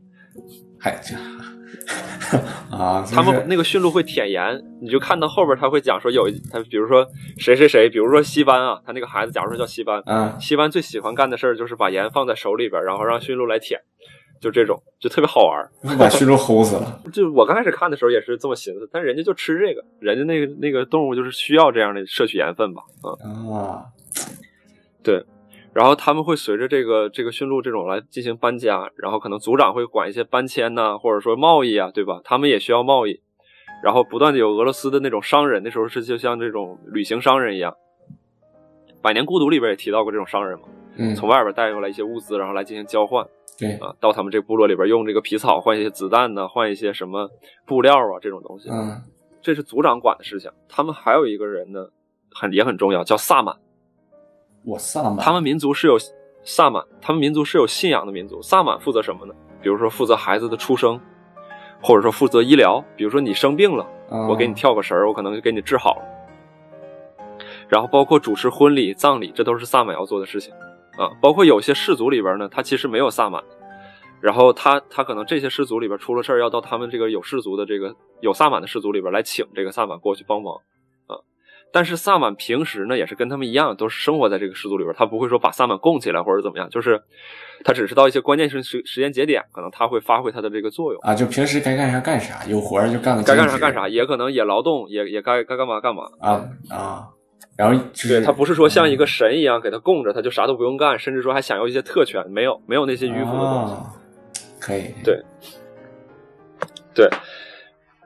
[0.79, 1.15] 还 这
[2.75, 7.05] 啊，他们那个驯鹿会舔盐，你就看到后边他会讲说有一他比如说
[7.37, 13.81] 谁谁谁，比如说西班啊，他那个孩子假如说叫西班，嗯西班最喜欢干的事儿就是把盐放在手里边，然后让驯鹿来舔，
[14.41, 15.71] 就这种就特别好玩儿。
[15.97, 22.81] 把驯鹿齁死了 就我刚开始看的时候也是这么寻思，但人家就吃这个，人家那个那个动物就是需要这样的摄取盐分吧，
[23.23, 23.85] 嗯，啊
[25.01, 25.23] 对。
[25.73, 32.19] 然后他们会随着这个这个驯鹿这种来进行搬家，然后可能组长会管一些搬迁呐、或者说贸易啊，对吧？
[32.25, 33.21] 他们也需要贸易，
[33.81, 37.71] 然后不断的有俄罗斯的那种商人，那时候是就像这种旅行商人一样，
[39.01, 40.65] 《百年孤独》里边也提到过这种商人嘛，
[40.97, 43.25] 嗯从外边带过来一些物资，然后来进行交换
[43.61, 47.29] 对啊，到他们这个部落里边用这个皮草换一些子弹呢，换一些什么
[47.65, 49.01] 布料啊这种东西，嗯
[49.41, 50.51] 这是族长管的事情。
[50.67, 51.87] 他们还有一个人呢，
[52.31, 53.55] 很也很重要，叫萨满。
[54.63, 55.97] 我萨满他们民族是有
[56.43, 58.41] 萨满，他们民族是有信仰的民族。
[58.41, 59.33] 萨满负责什么呢？
[59.61, 60.99] 比如说负责孩子的出生，
[61.81, 62.83] 或者说负责医疗。
[62.95, 66.03] 比如说你生病了，啊我给你跳个神儿，我可能就给你治好了。
[67.67, 70.53] 然后包括主持婚礼、葬礼，这都是萨满要做的事情
[70.97, 71.11] 啊。
[71.21, 73.43] 包括有些氏族里边呢，他其实没有萨满，
[74.19, 80.55] 然后他他可能这些氏族里边出了事儿，要到他们这个有氏族的这个有萨满的氏族里边来请这个萨满过去帮忙
[81.07, 81.17] 啊。
[81.73, 87.01] 但是萨满平时呢，也是跟他们一样，都是生活在这个氏族里边，他不会说把萨满供起来或者怎么样，就是
[87.63, 91.01] 他只是到一些关键性时时间节点，可能他会发挥他的这个作用。
[91.01, 96.03] 啊，就平时该干啥干啥，有活儿就干个该干啥干啥，也可能也劳动，也也该该干嘛干嘛。
[96.19, 97.07] 啊啊，
[97.57, 103.73] 然后就是对他不是说像一个神一样给他供着，他就啥都不用干，甚至说还享有一些特权，没有没有那些迂腐的东西。
[103.73, 103.93] 啊
[104.59, 105.19] 可以对
[106.93, 107.09] 对，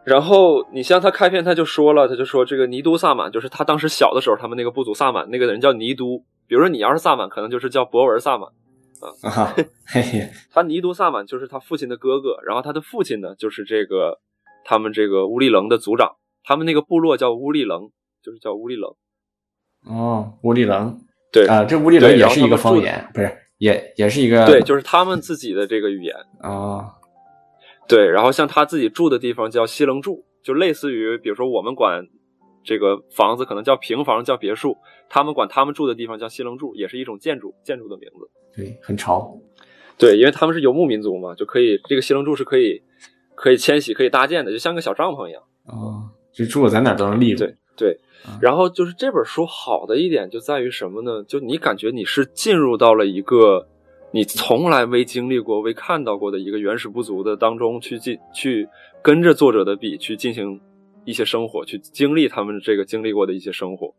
[0.06, 6.24] 然后你像他开篇他就说了，他就说这个尼都萨满，就是他当时小的时候，他们那个部族萨满，那个人叫尼都。
[6.48, 8.50] 比如说你要是萨满，可能就是叫博文萨满。
[9.24, 9.54] 啊，
[9.86, 14.22] 嘿嘿他尼都萨满就是他父亲的哥哥，然后他的父亲呢就是这个
[14.64, 17.90] 他们这个乌力棱的族长，他们那个部落叫乌力棱，
[18.24, 18.96] 就是叫乌力棱。
[19.88, 21.00] 哦，乌力棱
[21.32, 26.16] 对啊，这乌力棱也是一个方言，不是也也是一个对，就是他们自己的这个语言。
[26.40, 26.96] 啊
[27.88, 32.08] 对，然后像他自己住的地方叫西棱柱，就类似于比如说我们管
[32.64, 34.76] 这个房子可能叫平房叫别墅，
[35.08, 38.28] 他们管他们住的地方叫西棱柱，也是一种建筑建筑的名字。
[38.56, 39.38] 对，很潮
[40.00, 42.82] 对，因为他们是游牧民族嘛，就可以这个西棱柱是可以
[43.36, 45.44] 可以迁徙、可以搭建的，就像个小帐篷一样。
[45.66, 48.02] 啊，就住在哪儿都能立住对对啊，
[48.42, 51.24] 然后就是这本书好的一点就在于什么呢？
[51.24, 53.68] 就你感觉你是进入到了一个
[54.12, 58.68] 你从来未经历过、未看到过的一个原始部族的当中去进去
[59.02, 60.60] 跟着作者的笔去进行
[61.04, 63.94] 一些生活，去经历他们这个经历过的一些生活，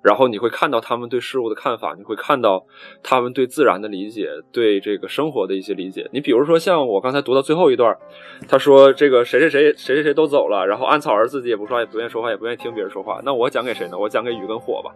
[0.00, 2.64] 然后你会看到他们对事物的看法，你会看到
[3.02, 6.08] 他们对自然的理解，对这个生活的一些理解。
[6.12, 7.96] 你比如说像我刚才读到最后一段，
[8.48, 13.20] 他说这个谁谁谁谁谁谁都走了，然后安草儿自己也不说，也不愿意说话，也不愿意听别人说话。
[13.24, 13.98] 那我讲给谁呢？
[13.98, 14.94] 我讲给雨跟火吧。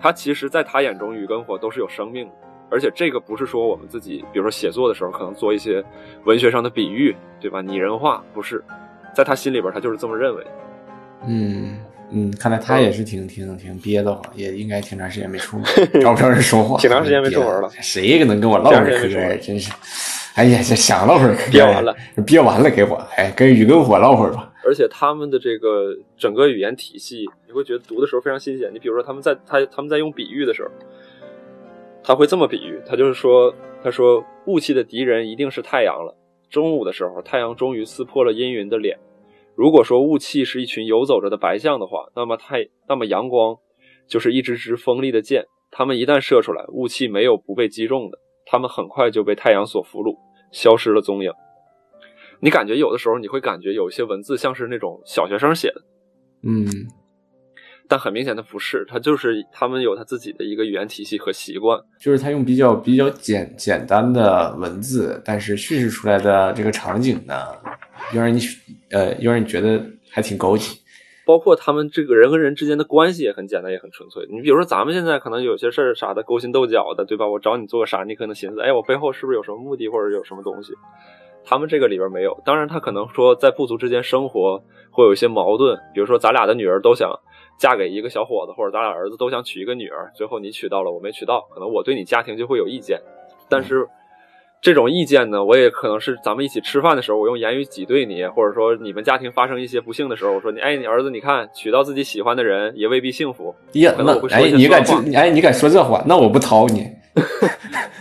[0.00, 2.32] 他其实在他眼中，雨跟火都是有生命的，
[2.68, 5.84] 而且这个不是说我们自己，比如说写作的时候可能做一些
[6.24, 7.62] 文学上的比喻，对吧？
[7.62, 8.64] 拟人化不是，
[9.14, 10.44] 在他心里边他就是这么认为。
[11.28, 11.78] 嗯。
[12.14, 15.64] 嗯，看来他也是挺挺挺憋得慌，也应该挺长时间没出门，
[16.00, 16.78] 找不着人说话。
[16.78, 19.36] 挺长时间没出门了，谁能跟我唠会嗑？
[19.38, 19.72] 真是，
[20.34, 21.96] 哎呀，这想唠会嗑，憋完了，
[22.26, 24.52] 憋完了给我，哎，跟雨跟火唠会儿吧。
[24.64, 28.70] 而且他们的这个整个语言体系，你会觉得读的时候非常新鲜。
[28.72, 30.70] 你比如说，他们在他他们在用比喻的时候，
[32.04, 33.52] 他会这么比喻，他就是说，
[33.82, 36.16] 他说雾气的敌人一定是太阳了。
[36.48, 38.96] 中午的时候，太阳终于撕破了阴云的脸。
[39.54, 43.56] 如果说雾气是一群游走着的白象的话，那么太那么阳光
[44.06, 50.16] 就是一支支锋利的箭，它们一旦射出来，雾气没有不被击中的，它们很快就被太阳所俘虏，
[50.50, 51.30] 消失了踪影。
[52.40, 55.82] 你感觉有的时候你会感觉有一些文字像是那种小学生写的，
[56.42, 56.66] 嗯，
[57.88, 67.34] 但很明显的不是，他就是他们有他自己的一个语言体系和习惯，就是他用比较比较简简单的文字，但是叙事出来的这个场景呢。
[68.12, 68.40] 又让你
[68.90, 69.80] 呃，又让你觉得
[70.10, 70.76] 还挺高级，
[71.24, 74.26] 包括他们这个人和人之间的关系也很简单，也很纯粹。
[74.28, 77.26] 你比如说，咱们现在可能有些事儿啥的勾心斗角的，对吧？
[77.26, 80.74] 我找你做个啥，你可能寻思，哎，我背后是不是有什么目的，或者有什么东西？
[81.44, 82.36] 他们这个里边没有。
[82.44, 87.08] 当然，他可能说在部族之间生活会有一些矛盾，比如说咱俩的女儿都想
[87.58, 93.00] 嫁给一个小伙子，或者咱俩儿子都想娶一个女儿，最后你娶到了，我没娶到，可能我对你家庭就会有意见，
[93.48, 93.88] 但是。
[94.64, 103.52] 这种意见呢，我也可能是咱们一起吃饭的时候，我用言语挤兑你，或者说你们家庭发生一些不幸的时候，我说你，哎，你儿子，你看娶到自己喜欢的人也未必幸福。
[103.72, 104.68] 呀，那哎，你
[105.16, 106.04] 哎，你敢说这话？
[106.06, 106.86] 那我不掏你。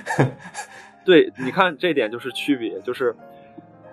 [1.04, 3.16] 对，你看这点就是区别，就是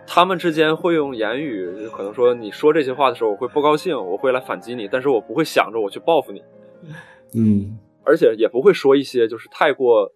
[0.08, 6.42] 他们之间会用言语，可能说你说这些话的时候，我会不高兴，我会来反击你，但是我不会想着我去报复你。
[7.34, 10.10] 嗯，而且也不会说一些就是太过。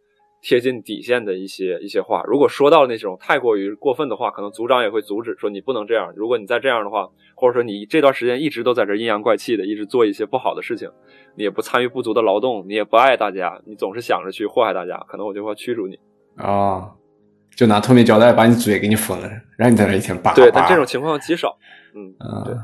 [0.44, 6.12] 贴近底线的一些一些话，如果说到那种太过于过分的话，可能组长也会阻止，说你不能这样。
[6.16, 10.90] 如果你再这样的话，或者说你这段时间一直都在这阴阳怪气的，一直做一些不好的事情，
[11.36, 15.96] 你也不参与不足的劳动，你也不爱大家，你总是想着去祸害大家，可能我就会驱逐你
[16.34, 16.90] 啊，
[17.54, 20.34] 就拿透明胶带把你嘴给你封了，让你在那一天扒。
[20.34, 21.56] 对，但这种情况极少。
[21.94, 22.54] 嗯，对，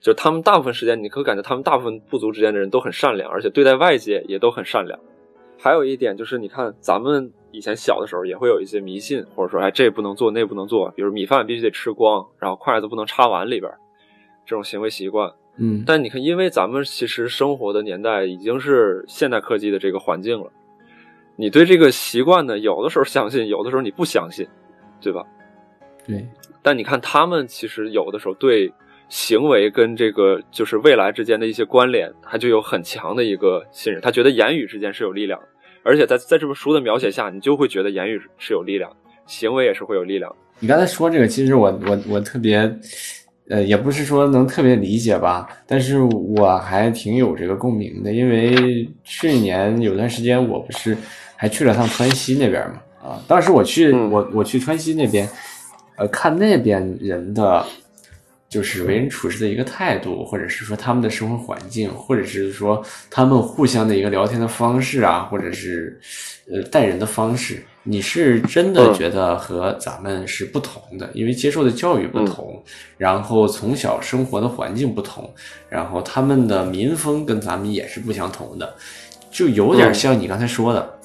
[0.00, 4.98] 就他们大部分时间，你可感觉他们大部分部族之间的人都很善良，而且对待外界也都很善良。
[5.58, 13.72] 还有一点就是，你看咱们以前小的时候也会有一些迷信，或者说，哎，这不能做，那不能做，比如米饭必须得吃光，然后筷子不能插碗里边，
[14.44, 15.32] 这种行为习惯。
[15.58, 20.50] 嗯，但你看，因为咱们其实生活的年代已经是现代科技的这个环境了，
[21.36, 24.46] 你对这个习惯呢，有的时候相信，有的时候你不相信，
[25.00, 25.22] 对吧？
[26.06, 26.26] 对。
[26.62, 28.72] 但你看他们其实有的时候对。
[29.08, 34.02] 行为跟这个就是未来之间的一些关联，他就有很强的一个信任。
[34.02, 35.40] 他觉得言语之间是有力量，
[35.84, 38.90] 而且在在这本书的描写下，你就会觉得言语是有力量，
[39.24, 40.34] 行为也是会有力量。
[40.58, 42.58] 你刚才说这个，其实我我我特别，
[43.48, 50.96] 呃，也不是说能特别理解吧，但是我还挺有这个共鸣的，因为去年有段时间我不是
[51.36, 55.28] 还去了趟川西那边嘛，啊，当时我去我我去川西那边，
[55.96, 57.64] 呃，看那边人的。
[58.48, 66.00] 就是为人处事的一个态度，或者是说他们的生活环境，或者是说他们互相的一个聊天的方式啊，或者是
[66.48, 72.62] 呃待人的方式，你是真的觉得和咱们是不同的，因为接受的教育不同，
[72.96, 75.28] 然后从小生活的环境不同，
[75.68, 78.74] 然后他们的民风跟咱们也是不相同的，
[79.28, 80.95] 就有点像你刚才说的，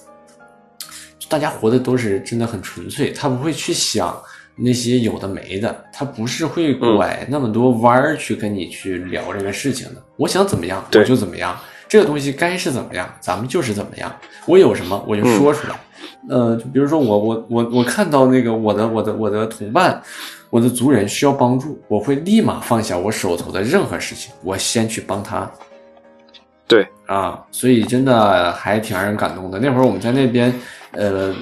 [1.32, 4.14] 大家活的都是真的很纯粹，他不会去想。
[4.54, 10.04] 那些有的没的，他不是会拐那么多弯儿去跟你去聊这个事情的。
[10.18, 11.58] 我想怎么样，我就怎么样。
[11.88, 14.14] 这个东西该是怎么样，咱们就是怎么样。
[14.46, 15.80] 我有什么我就说出来。
[16.30, 20.00] 呃，就比如说我我我我看到那个我的我的我的同伴，
[20.50, 25.50] 我的族人需要帮助，我会立马放下我手头的任何事情，我先去帮他。
[26.68, 29.58] 对啊，所以真的还挺让人感动的。
[29.60, 30.54] 那会儿我们在那边，
[30.94, 31.34] 呃。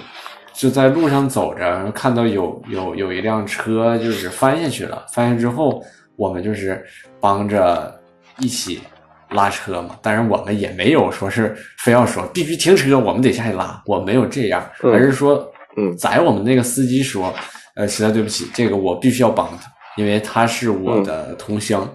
[0.52, 5.06] 就在路上走着，看到有有有一辆车就是翻下去了。
[5.14, 5.82] 翻下之后，
[6.18, 6.86] 我们就是
[7.18, 7.98] 帮着
[8.40, 8.82] 一起
[9.30, 9.98] 拉车嘛。
[10.02, 13.82] 但是，我们也没有说是非要说必须停车，我们得下去拉。
[13.86, 17.34] 我没有这样，而是说，嗯，载我们那个司机说，
[17.76, 21.90] 呃，实在对不起，这个我必须要帮他，因为他是我的同乡，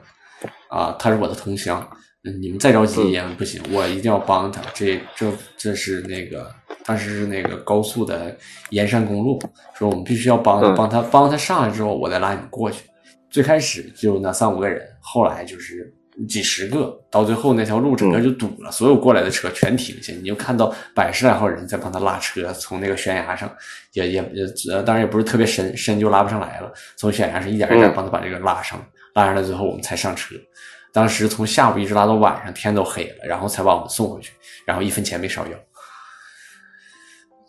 [0.71, 1.94] 啊，他是我的同乡，嗯，
[2.41, 4.62] 你们再着急也不行，我一定要帮他。
[4.72, 6.51] 这这这是那个
[6.85, 8.35] 当时是那个高速的
[8.70, 9.39] 沿山公路，
[9.75, 12.85] 说我们必须要帮帮他帮他上来之后，我再拉你们过去。
[13.29, 15.93] 最开始就那三五个人，后来就是
[16.27, 23.53] 几十个，到最后那条路整个就堵了，所有过来的车全停下，你就看到百十来号人在帮他拉车，从那个悬崖上，
[23.93, 28.83] 也也也呃，当然也不是特别深，深就拉不上来了，从悬崖上一点一点嗯帮他把这个拉上，
[29.14, 30.37] 拉上来之后我们才上车。
[30.95, 34.33] 当时从下午一直拉到晚上，天都黑了，然后才把我们送回去，
[34.65, 35.53] 然后一分钱没少要。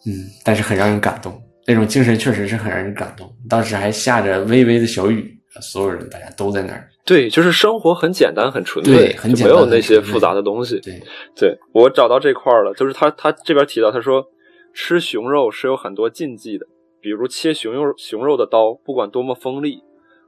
[0.08, 3.32] 嗯，但是很让人感动，那种精神确实是很让人感动。
[3.48, 6.89] 当时还下着微微的小雨，所有人大家都在那儿。
[7.06, 10.80] 对，就是生活很简单，很纯粹，对很没有那些复杂的东西。
[10.80, 11.00] 对，
[11.36, 14.26] 对我找到这块儿了，就是他他这边提到，他说
[14.74, 16.66] 吃熊肉是有很多禁忌的，
[17.00, 19.84] 比如切熊肉熊肉的刀，不管多么锋利，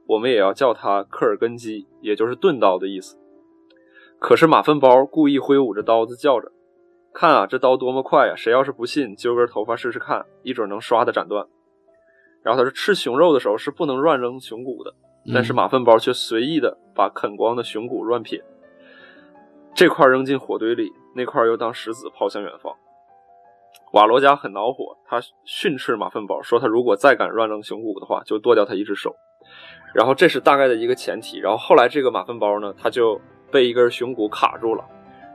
[0.06, 3.18] 我们也要叫它克尔根基，也就是钝刀的意思。
[4.18, 6.50] 可是马粪包故意挥舞着刀子叫着
[7.14, 8.34] ：“看啊，这刀多么快呀！
[8.36, 11.46] 谁要是不信，揪根头发试试看，一准能唰的斩断。”
[12.42, 14.94] 然后他说，吃熊肉的时候是不能乱扔熊骨的。
[15.34, 18.42] 但是嗯马粪包却随意的把啃光的熊骨乱撇，
[19.74, 22.74] 这块扔进火堆里，那块又当石子抛向远方。
[23.92, 29.14] 瓦罗加很恼火，他训斥马粪包，说他如果再敢乱扔熊骨的话，就剁掉他一只手。
[29.94, 31.38] 然后这是大概的一个前提。
[31.38, 33.20] 然后后来这个马粪包呢，它就
[33.50, 34.84] 被一根熊骨卡住了，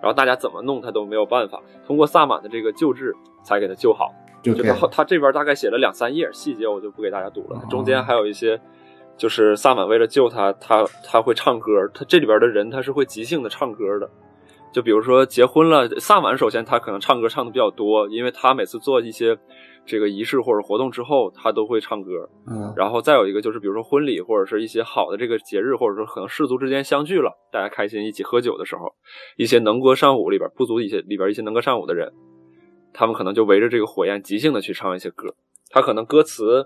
[0.01, 4.11] 然后大家怎么弄它都没有办法，通过萨满的这个救治才给它救好。
[4.41, 7.57] 就就他后他这边大概写了两三页，细节我就不给大家读了。
[7.57, 8.59] 哦中间还有一些，
[9.15, 14.09] 就是萨满为了救他，他他会唱歌，他这里边的人他是会即兴的唱歌的。
[14.73, 19.37] 就比如说结婚了，萨满首先他可能唱歌唱的比较多，因为他每次做一些
[19.85, 22.27] 这个仪式或者活动之后，他都会唱歌。
[22.47, 28.91] 嗯然后再有一个就是，比如说婚礼或者是一些好的这个节日，或者说可能氏族之间相聚了，大家开心一起喝酒的时候，
[29.37, 32.11] 一些能歌善舞里边部族一些里边一些能歌善舞的人，
[32.93, 35.35] 他们可能就围着这个火焰即兴的去唱一些歌。
[35.69, 36.65] 他可能歌词，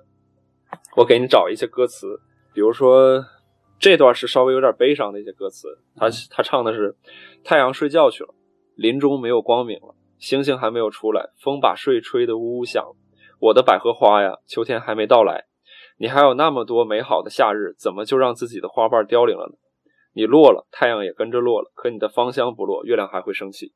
[0.95, 2.19] 我给你找一些歌词，
[2.53, 3.21] 比如说
[3.79, 6.95] 这段是稍微有点悲伤的一些歌词，他他唱的是
[7.43, 8.33] 太阳睡觉去了，
[8.75, 12.83] 林中没有光明了，星星还没有出来，风把睡吹得呜呜响。
[13.39, 15.45] 我的百合花呀，秋天还没到来，
[15.97, 19.57] 你还有那么多美好的夏日，怎么就让自己的花瓣凋零了呢？
[20.13, 23.73] 你落了，太阳也跟着落了，可你的芳香不落，月亮还会升起。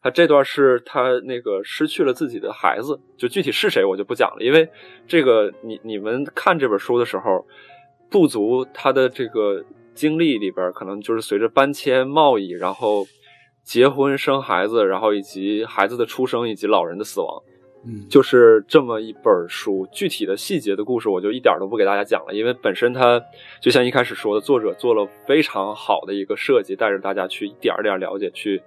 [0.00, 4.70] 他这段是他那个失去了自己的孩子，就具体是谁我就不讲了，因为
[5.06, 7.46] 这个你你们看这本书的时候，
[8.14, 13.04] 部族他的这个经历里边，可能就是随着搬迁、贸易，然后
[13.64, 17.42] 结婚、生孩子，然后以及孩子的出生以及老人的死亡，
[17.84, 19.84] 嗯就是这么一本书。
[19.90, 23.20] 具体的细节的故事，我就一点都不给大家讲了，因为本身它
[23.60, 28.62] 就像一开始说的，作者做了非常好的一个设计，带着大家去一点儿点儿了解，去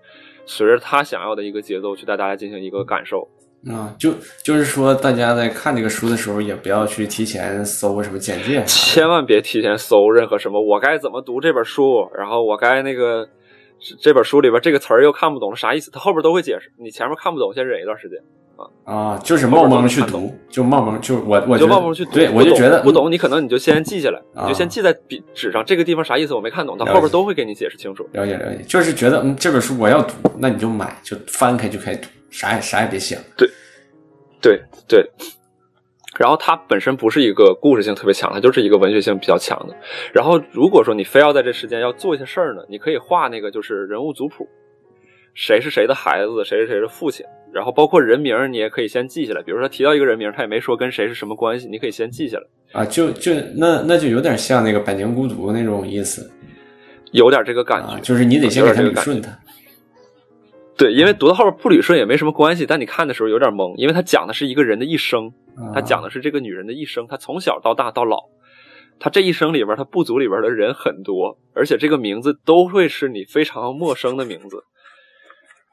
[0.46, 3.30] 随着他想要的一个节奏去带大家进行一个感受。
[3.70, 4.14] 啊，就
[4.44, 13.28] 就是说，大家在看这个书的时候，也不要去提前搜什么简介啥，千万别提前搜任何什么，我该怎么读这本书，然后我该那个
[14.02, 16.72] 这本书里边这个词儿又看不懂啥意思，他后边都会解释。
[16.78, 18.18] 你前面看不懂，先忍一段时间，
[18.56, 22.12] 啊啊，就是冒蒙去读，就冒蒙，就我我就觉得冒蒙去读。
[22.12, 28.08] 对，我就觉得不懂，你可能你就先记下来，啊你就先记在笔纸上，这个地方啥意思我没看懂，他后边都会给你解释清楚。
[28.14, 32.08] 了解了解，就是觉得嗯这本书我要读，那你就买，就翻开就开始读，
[32.38, 33.20] 啥也啥也别想。
[33.36, 33.50] 对
[34.40, 35.10] 对对。
[36.20, 39.76] 然后它本身不是一个故事性特别强，它就是一个文学性比较强的。
[40.14, 44.48] 然后如果说你非要在这时间要做一些事儿呢，你可以画那个就是人物族谱，
[45.36, 47.24] 谁是谁的孩子，谁是谁的父亲，
[47.54, 49.44] 然后包括人名你也可以先记下来。
[49.44, 56.32] 比如说提到一个人名，他也没说跟谁是什么关系，你可以先记下来，啊，就就那那就有点像那个《百年孤独》那种意思
[57.12, 57.90] 有点这个感觉。
[57.90, 59.40] 啊，就是你得先给他有点这个感觉捋顺它
[60.78, 65.74] 对，因为读到后边不捋顺也没什么关系，但你看的时候有点懵，因为他讲的是一个人的一生，啊。
[65.74, 68.18] 他讲的是这个女人的一生，她从小到大到老，
[69.00, 74.64] 她这一生里边，她部族里边的人很多，而且这个名字都会是你非常陌生的名字，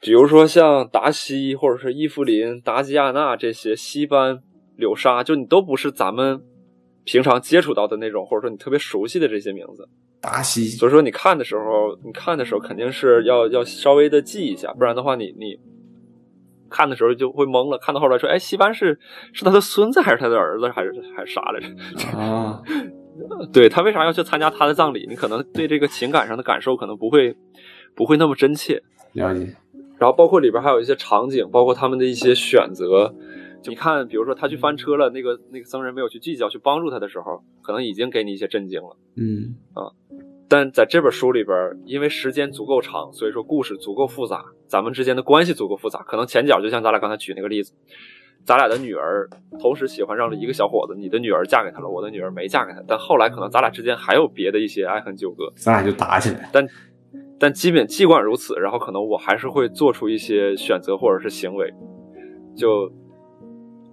[0.00, 4.38] 比如说像达西或者是伊芙琳、达吉亚娜这些，西班、
[4.78, 6.40] 柳莎，就你都不是咱们
[7.04, 9.86] 平常接触到的那种，或者说你特别熟悉的这些名字。
[10.24, 15.58] 达西所以说你看的时候，你看的时候肯定是要要稍微的记一下，不然的话你你
[16.70, 17.78] 看的时候就会懵了。
[17.78, 18.98] 看到后来说，哎，西班是
[19.32, 22.18] 是他的孙子还是他的儿子还是还是啥来着？
[22.18, 22.62] 啊，
[23.52, 25.06] 对他为啥要去参加他的葬礼？
[25.08, 27.36] 你可能对这个情感上的感受可能不会
[27.94, 28.82] 不会那么真切。
[29.12, 29.54] 了解
[29.98, 33.14] 然后包括里边还有一些场景，包括他们的一些选择。
[33.64, 38.96] 就你看，比如说他去翻车了，那个那个僧人没有去计较，去帮助他的时候，可能已经给你一些震惊了。
[39.16, 39.88] 嗯啊
[40.46, 41.56] 但在这本书里边，
[41.86, 46.00] 因为时间足够长，所以说故事足够复杂，咱们之间的关系足够复杂。
[46.00, 47.72] 可能前脚就像咱俩刚才举那个例子，
[48.44, 49.26] 咱俩的女儿
[49.58, 52.84] 同时喜欢上了一个小伙子，你的女儿嫁给他了，我的女儿没嫁给他。
[52.86, 56.50] 但后来可能咱俩之间还有别的一些爱恨纠葛，咱俩就打起来。
[56.52, 56.64] 但
[57.40, 61.72] 但基本尽管如此，然后可能我还是会做出一些选择或者是行为，
[62.54, 62.92] 就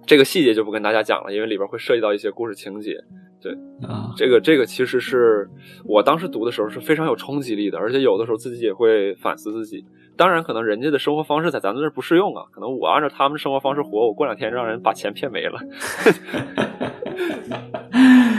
[0.06, 2.96] 这个细节就不跟大家讲了，因为里边会涉及到一些故事情节。
[3.40, 3.52] 对
[3.88, 5.48] 啊，这个这个其实是
[5.84, 9.84] 我当时读的时候是非常有冲击力的，而且有的时候自己也会反思自己。
[10.16, 15.58] 当然，可能人家的生活方式在咱们这儿不适用啊，可能我按照他们的生活方式活，我过两天让人把钱骗没了。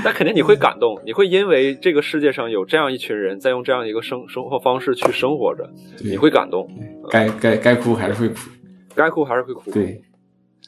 [0.05, 5.69] 那肯定你会感动，你会因为这个世界上有这样一群人在用这样一个生生活方式去生活着，
[6.03, 6.69] 你会感动。
[7.09, 8.35] 该该该哭还是会哭，
[8.95, 9.71] 该哭还是会哭。
[9.71, 10.01] 对，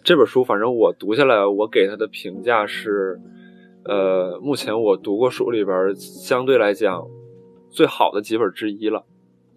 [0.06, 3.20] 这本书反正我读下来，我给他的评价是。
[3.88, 7.06] 呃，目前我读过书里边相对来讲
[7.70, 9.06] 最好的几本之一了，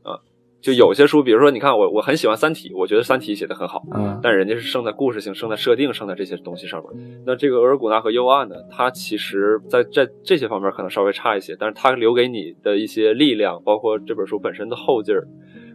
[0.02, 0.20] 啊，
[0.60, 7.22] 就有些书，比如说你看我我很喜欢《三体》，我觉得《三体》写的很好，嗯，但人家是胜在故事性、胜在设定、胜在这些东西上面。
[7.24, 15.26] 那这个《额尔古纳河右岸》呢，它其实在在这些方面可能稍微差一些，但是它留给你的一些力量，包括这本书本身的后劲儿，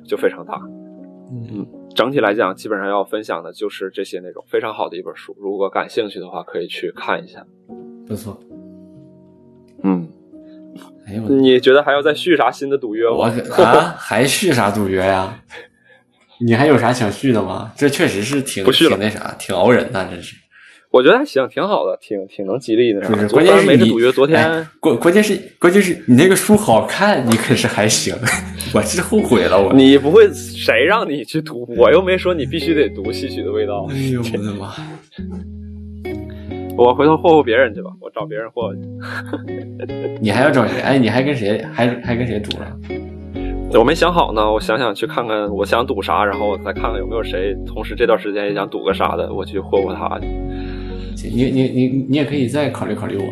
[0.06, 0.62] 就非常大。
[1.32, 1.66] 嗯，
[1.96, 5.36] 整体来讲，基本上要分享的就是这些内容，非常好的一本书。
[5.40, 7.46] 如果感兴趣的话，可以去看一下。
[8.08, 8.40] 不错，
[9.84, 10.10] 嗯，
[11.08, 13.34] 哎呦，你觉得还要再续啥新的赌约我吗？
[13.58, 15.42] 啊，还续啥赌约呀？
[16.40, 17.72] 你还有啥想续的吗？
[17.78, 20.36] 这确实是挺不续了挺那啥，挺熬人的，真是。
[20.94, 23.02] 我觉得还行，挺好的，挺挺能激励的。
[23.02, 28.14] 不是，关键是你没这赌约，昨天、哎关关键是关键是你那个书好看，你可是还行，
[28.76, 29.74] 我是后悔了，我。
[29.74, 31.68] 你不会谁让你去读？
[31.76, 33.96] 我又没说你必须得读《戏曲的味道哎》。
[34.14, 34.72] 呦我的妈！
[36.78, 38.82] 我回头霍霍别人去吧，我找别人霍霍去。
[40.22, 40.80] 你还要找谁？
[40.82, 42.68] 哎，你还跟谁还还跟谁赌了？
[43.80, 50.28] 我没想好呢，我想想去看看我想赌啥，然后我再看看有没有谁同时这段时间也想赌个啥的，我去霍霍他去。
[51.34, 53.26] 你你你你也可以再考虑考虑我。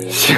[0.08, 0.36] 行，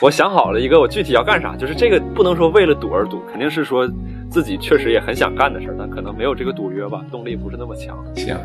[0.00, 3.86] 我想好了一个我具体要干啥，就是这个不能说为了赌而赌，肯定是说
[4.30, 8.02] 自己确实也很想干的事儿，但可能没有这个赌约吧，动力不是那么强。
[8.16, 8.38] 行行，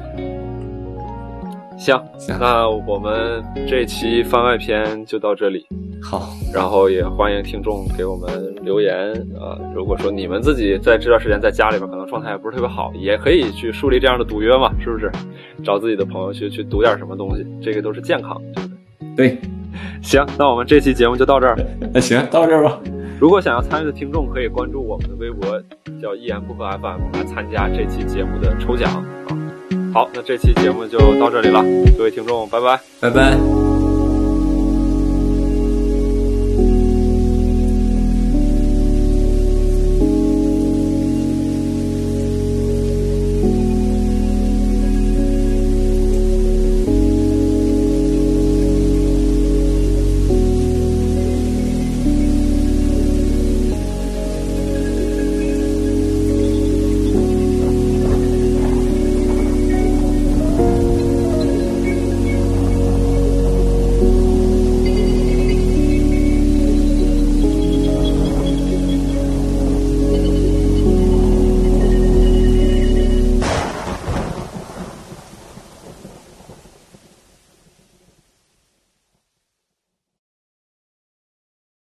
[1.77, 1.95] 行，
[2.39, 5.65] 那我们这期番外篇就到这里，
[6.01, 15.11] 好，然后也欢迎听众给我们留言啊、呃如果说你们自己在这段时间在家里边可能状态也不是特别好，也可以去树立这样的赌约嘛，是不是？
[15.63, 18.69] 找自己的朋友去去赌点什么东西，这个都是健康，对不
[19.15, 19.29] 对？
[19.29, 19.37] 对，
[20.01, 21.55] 行，那我们这期节目就到这儿。
[21.93, 22.79] 那行，到这儿吧。
[23.19, 25.61] 如果想要参与的听众，可以关注我们的微博，
[26.01, 29.05] 叫一言不合 FM 来参加这期节目的抽奖啊。
[29.93, 31.63] 好，那这期节目就到这里了，
[31.97, 32.79] 各位听众，拜拜。
[32.99, 33.66] 拜拜。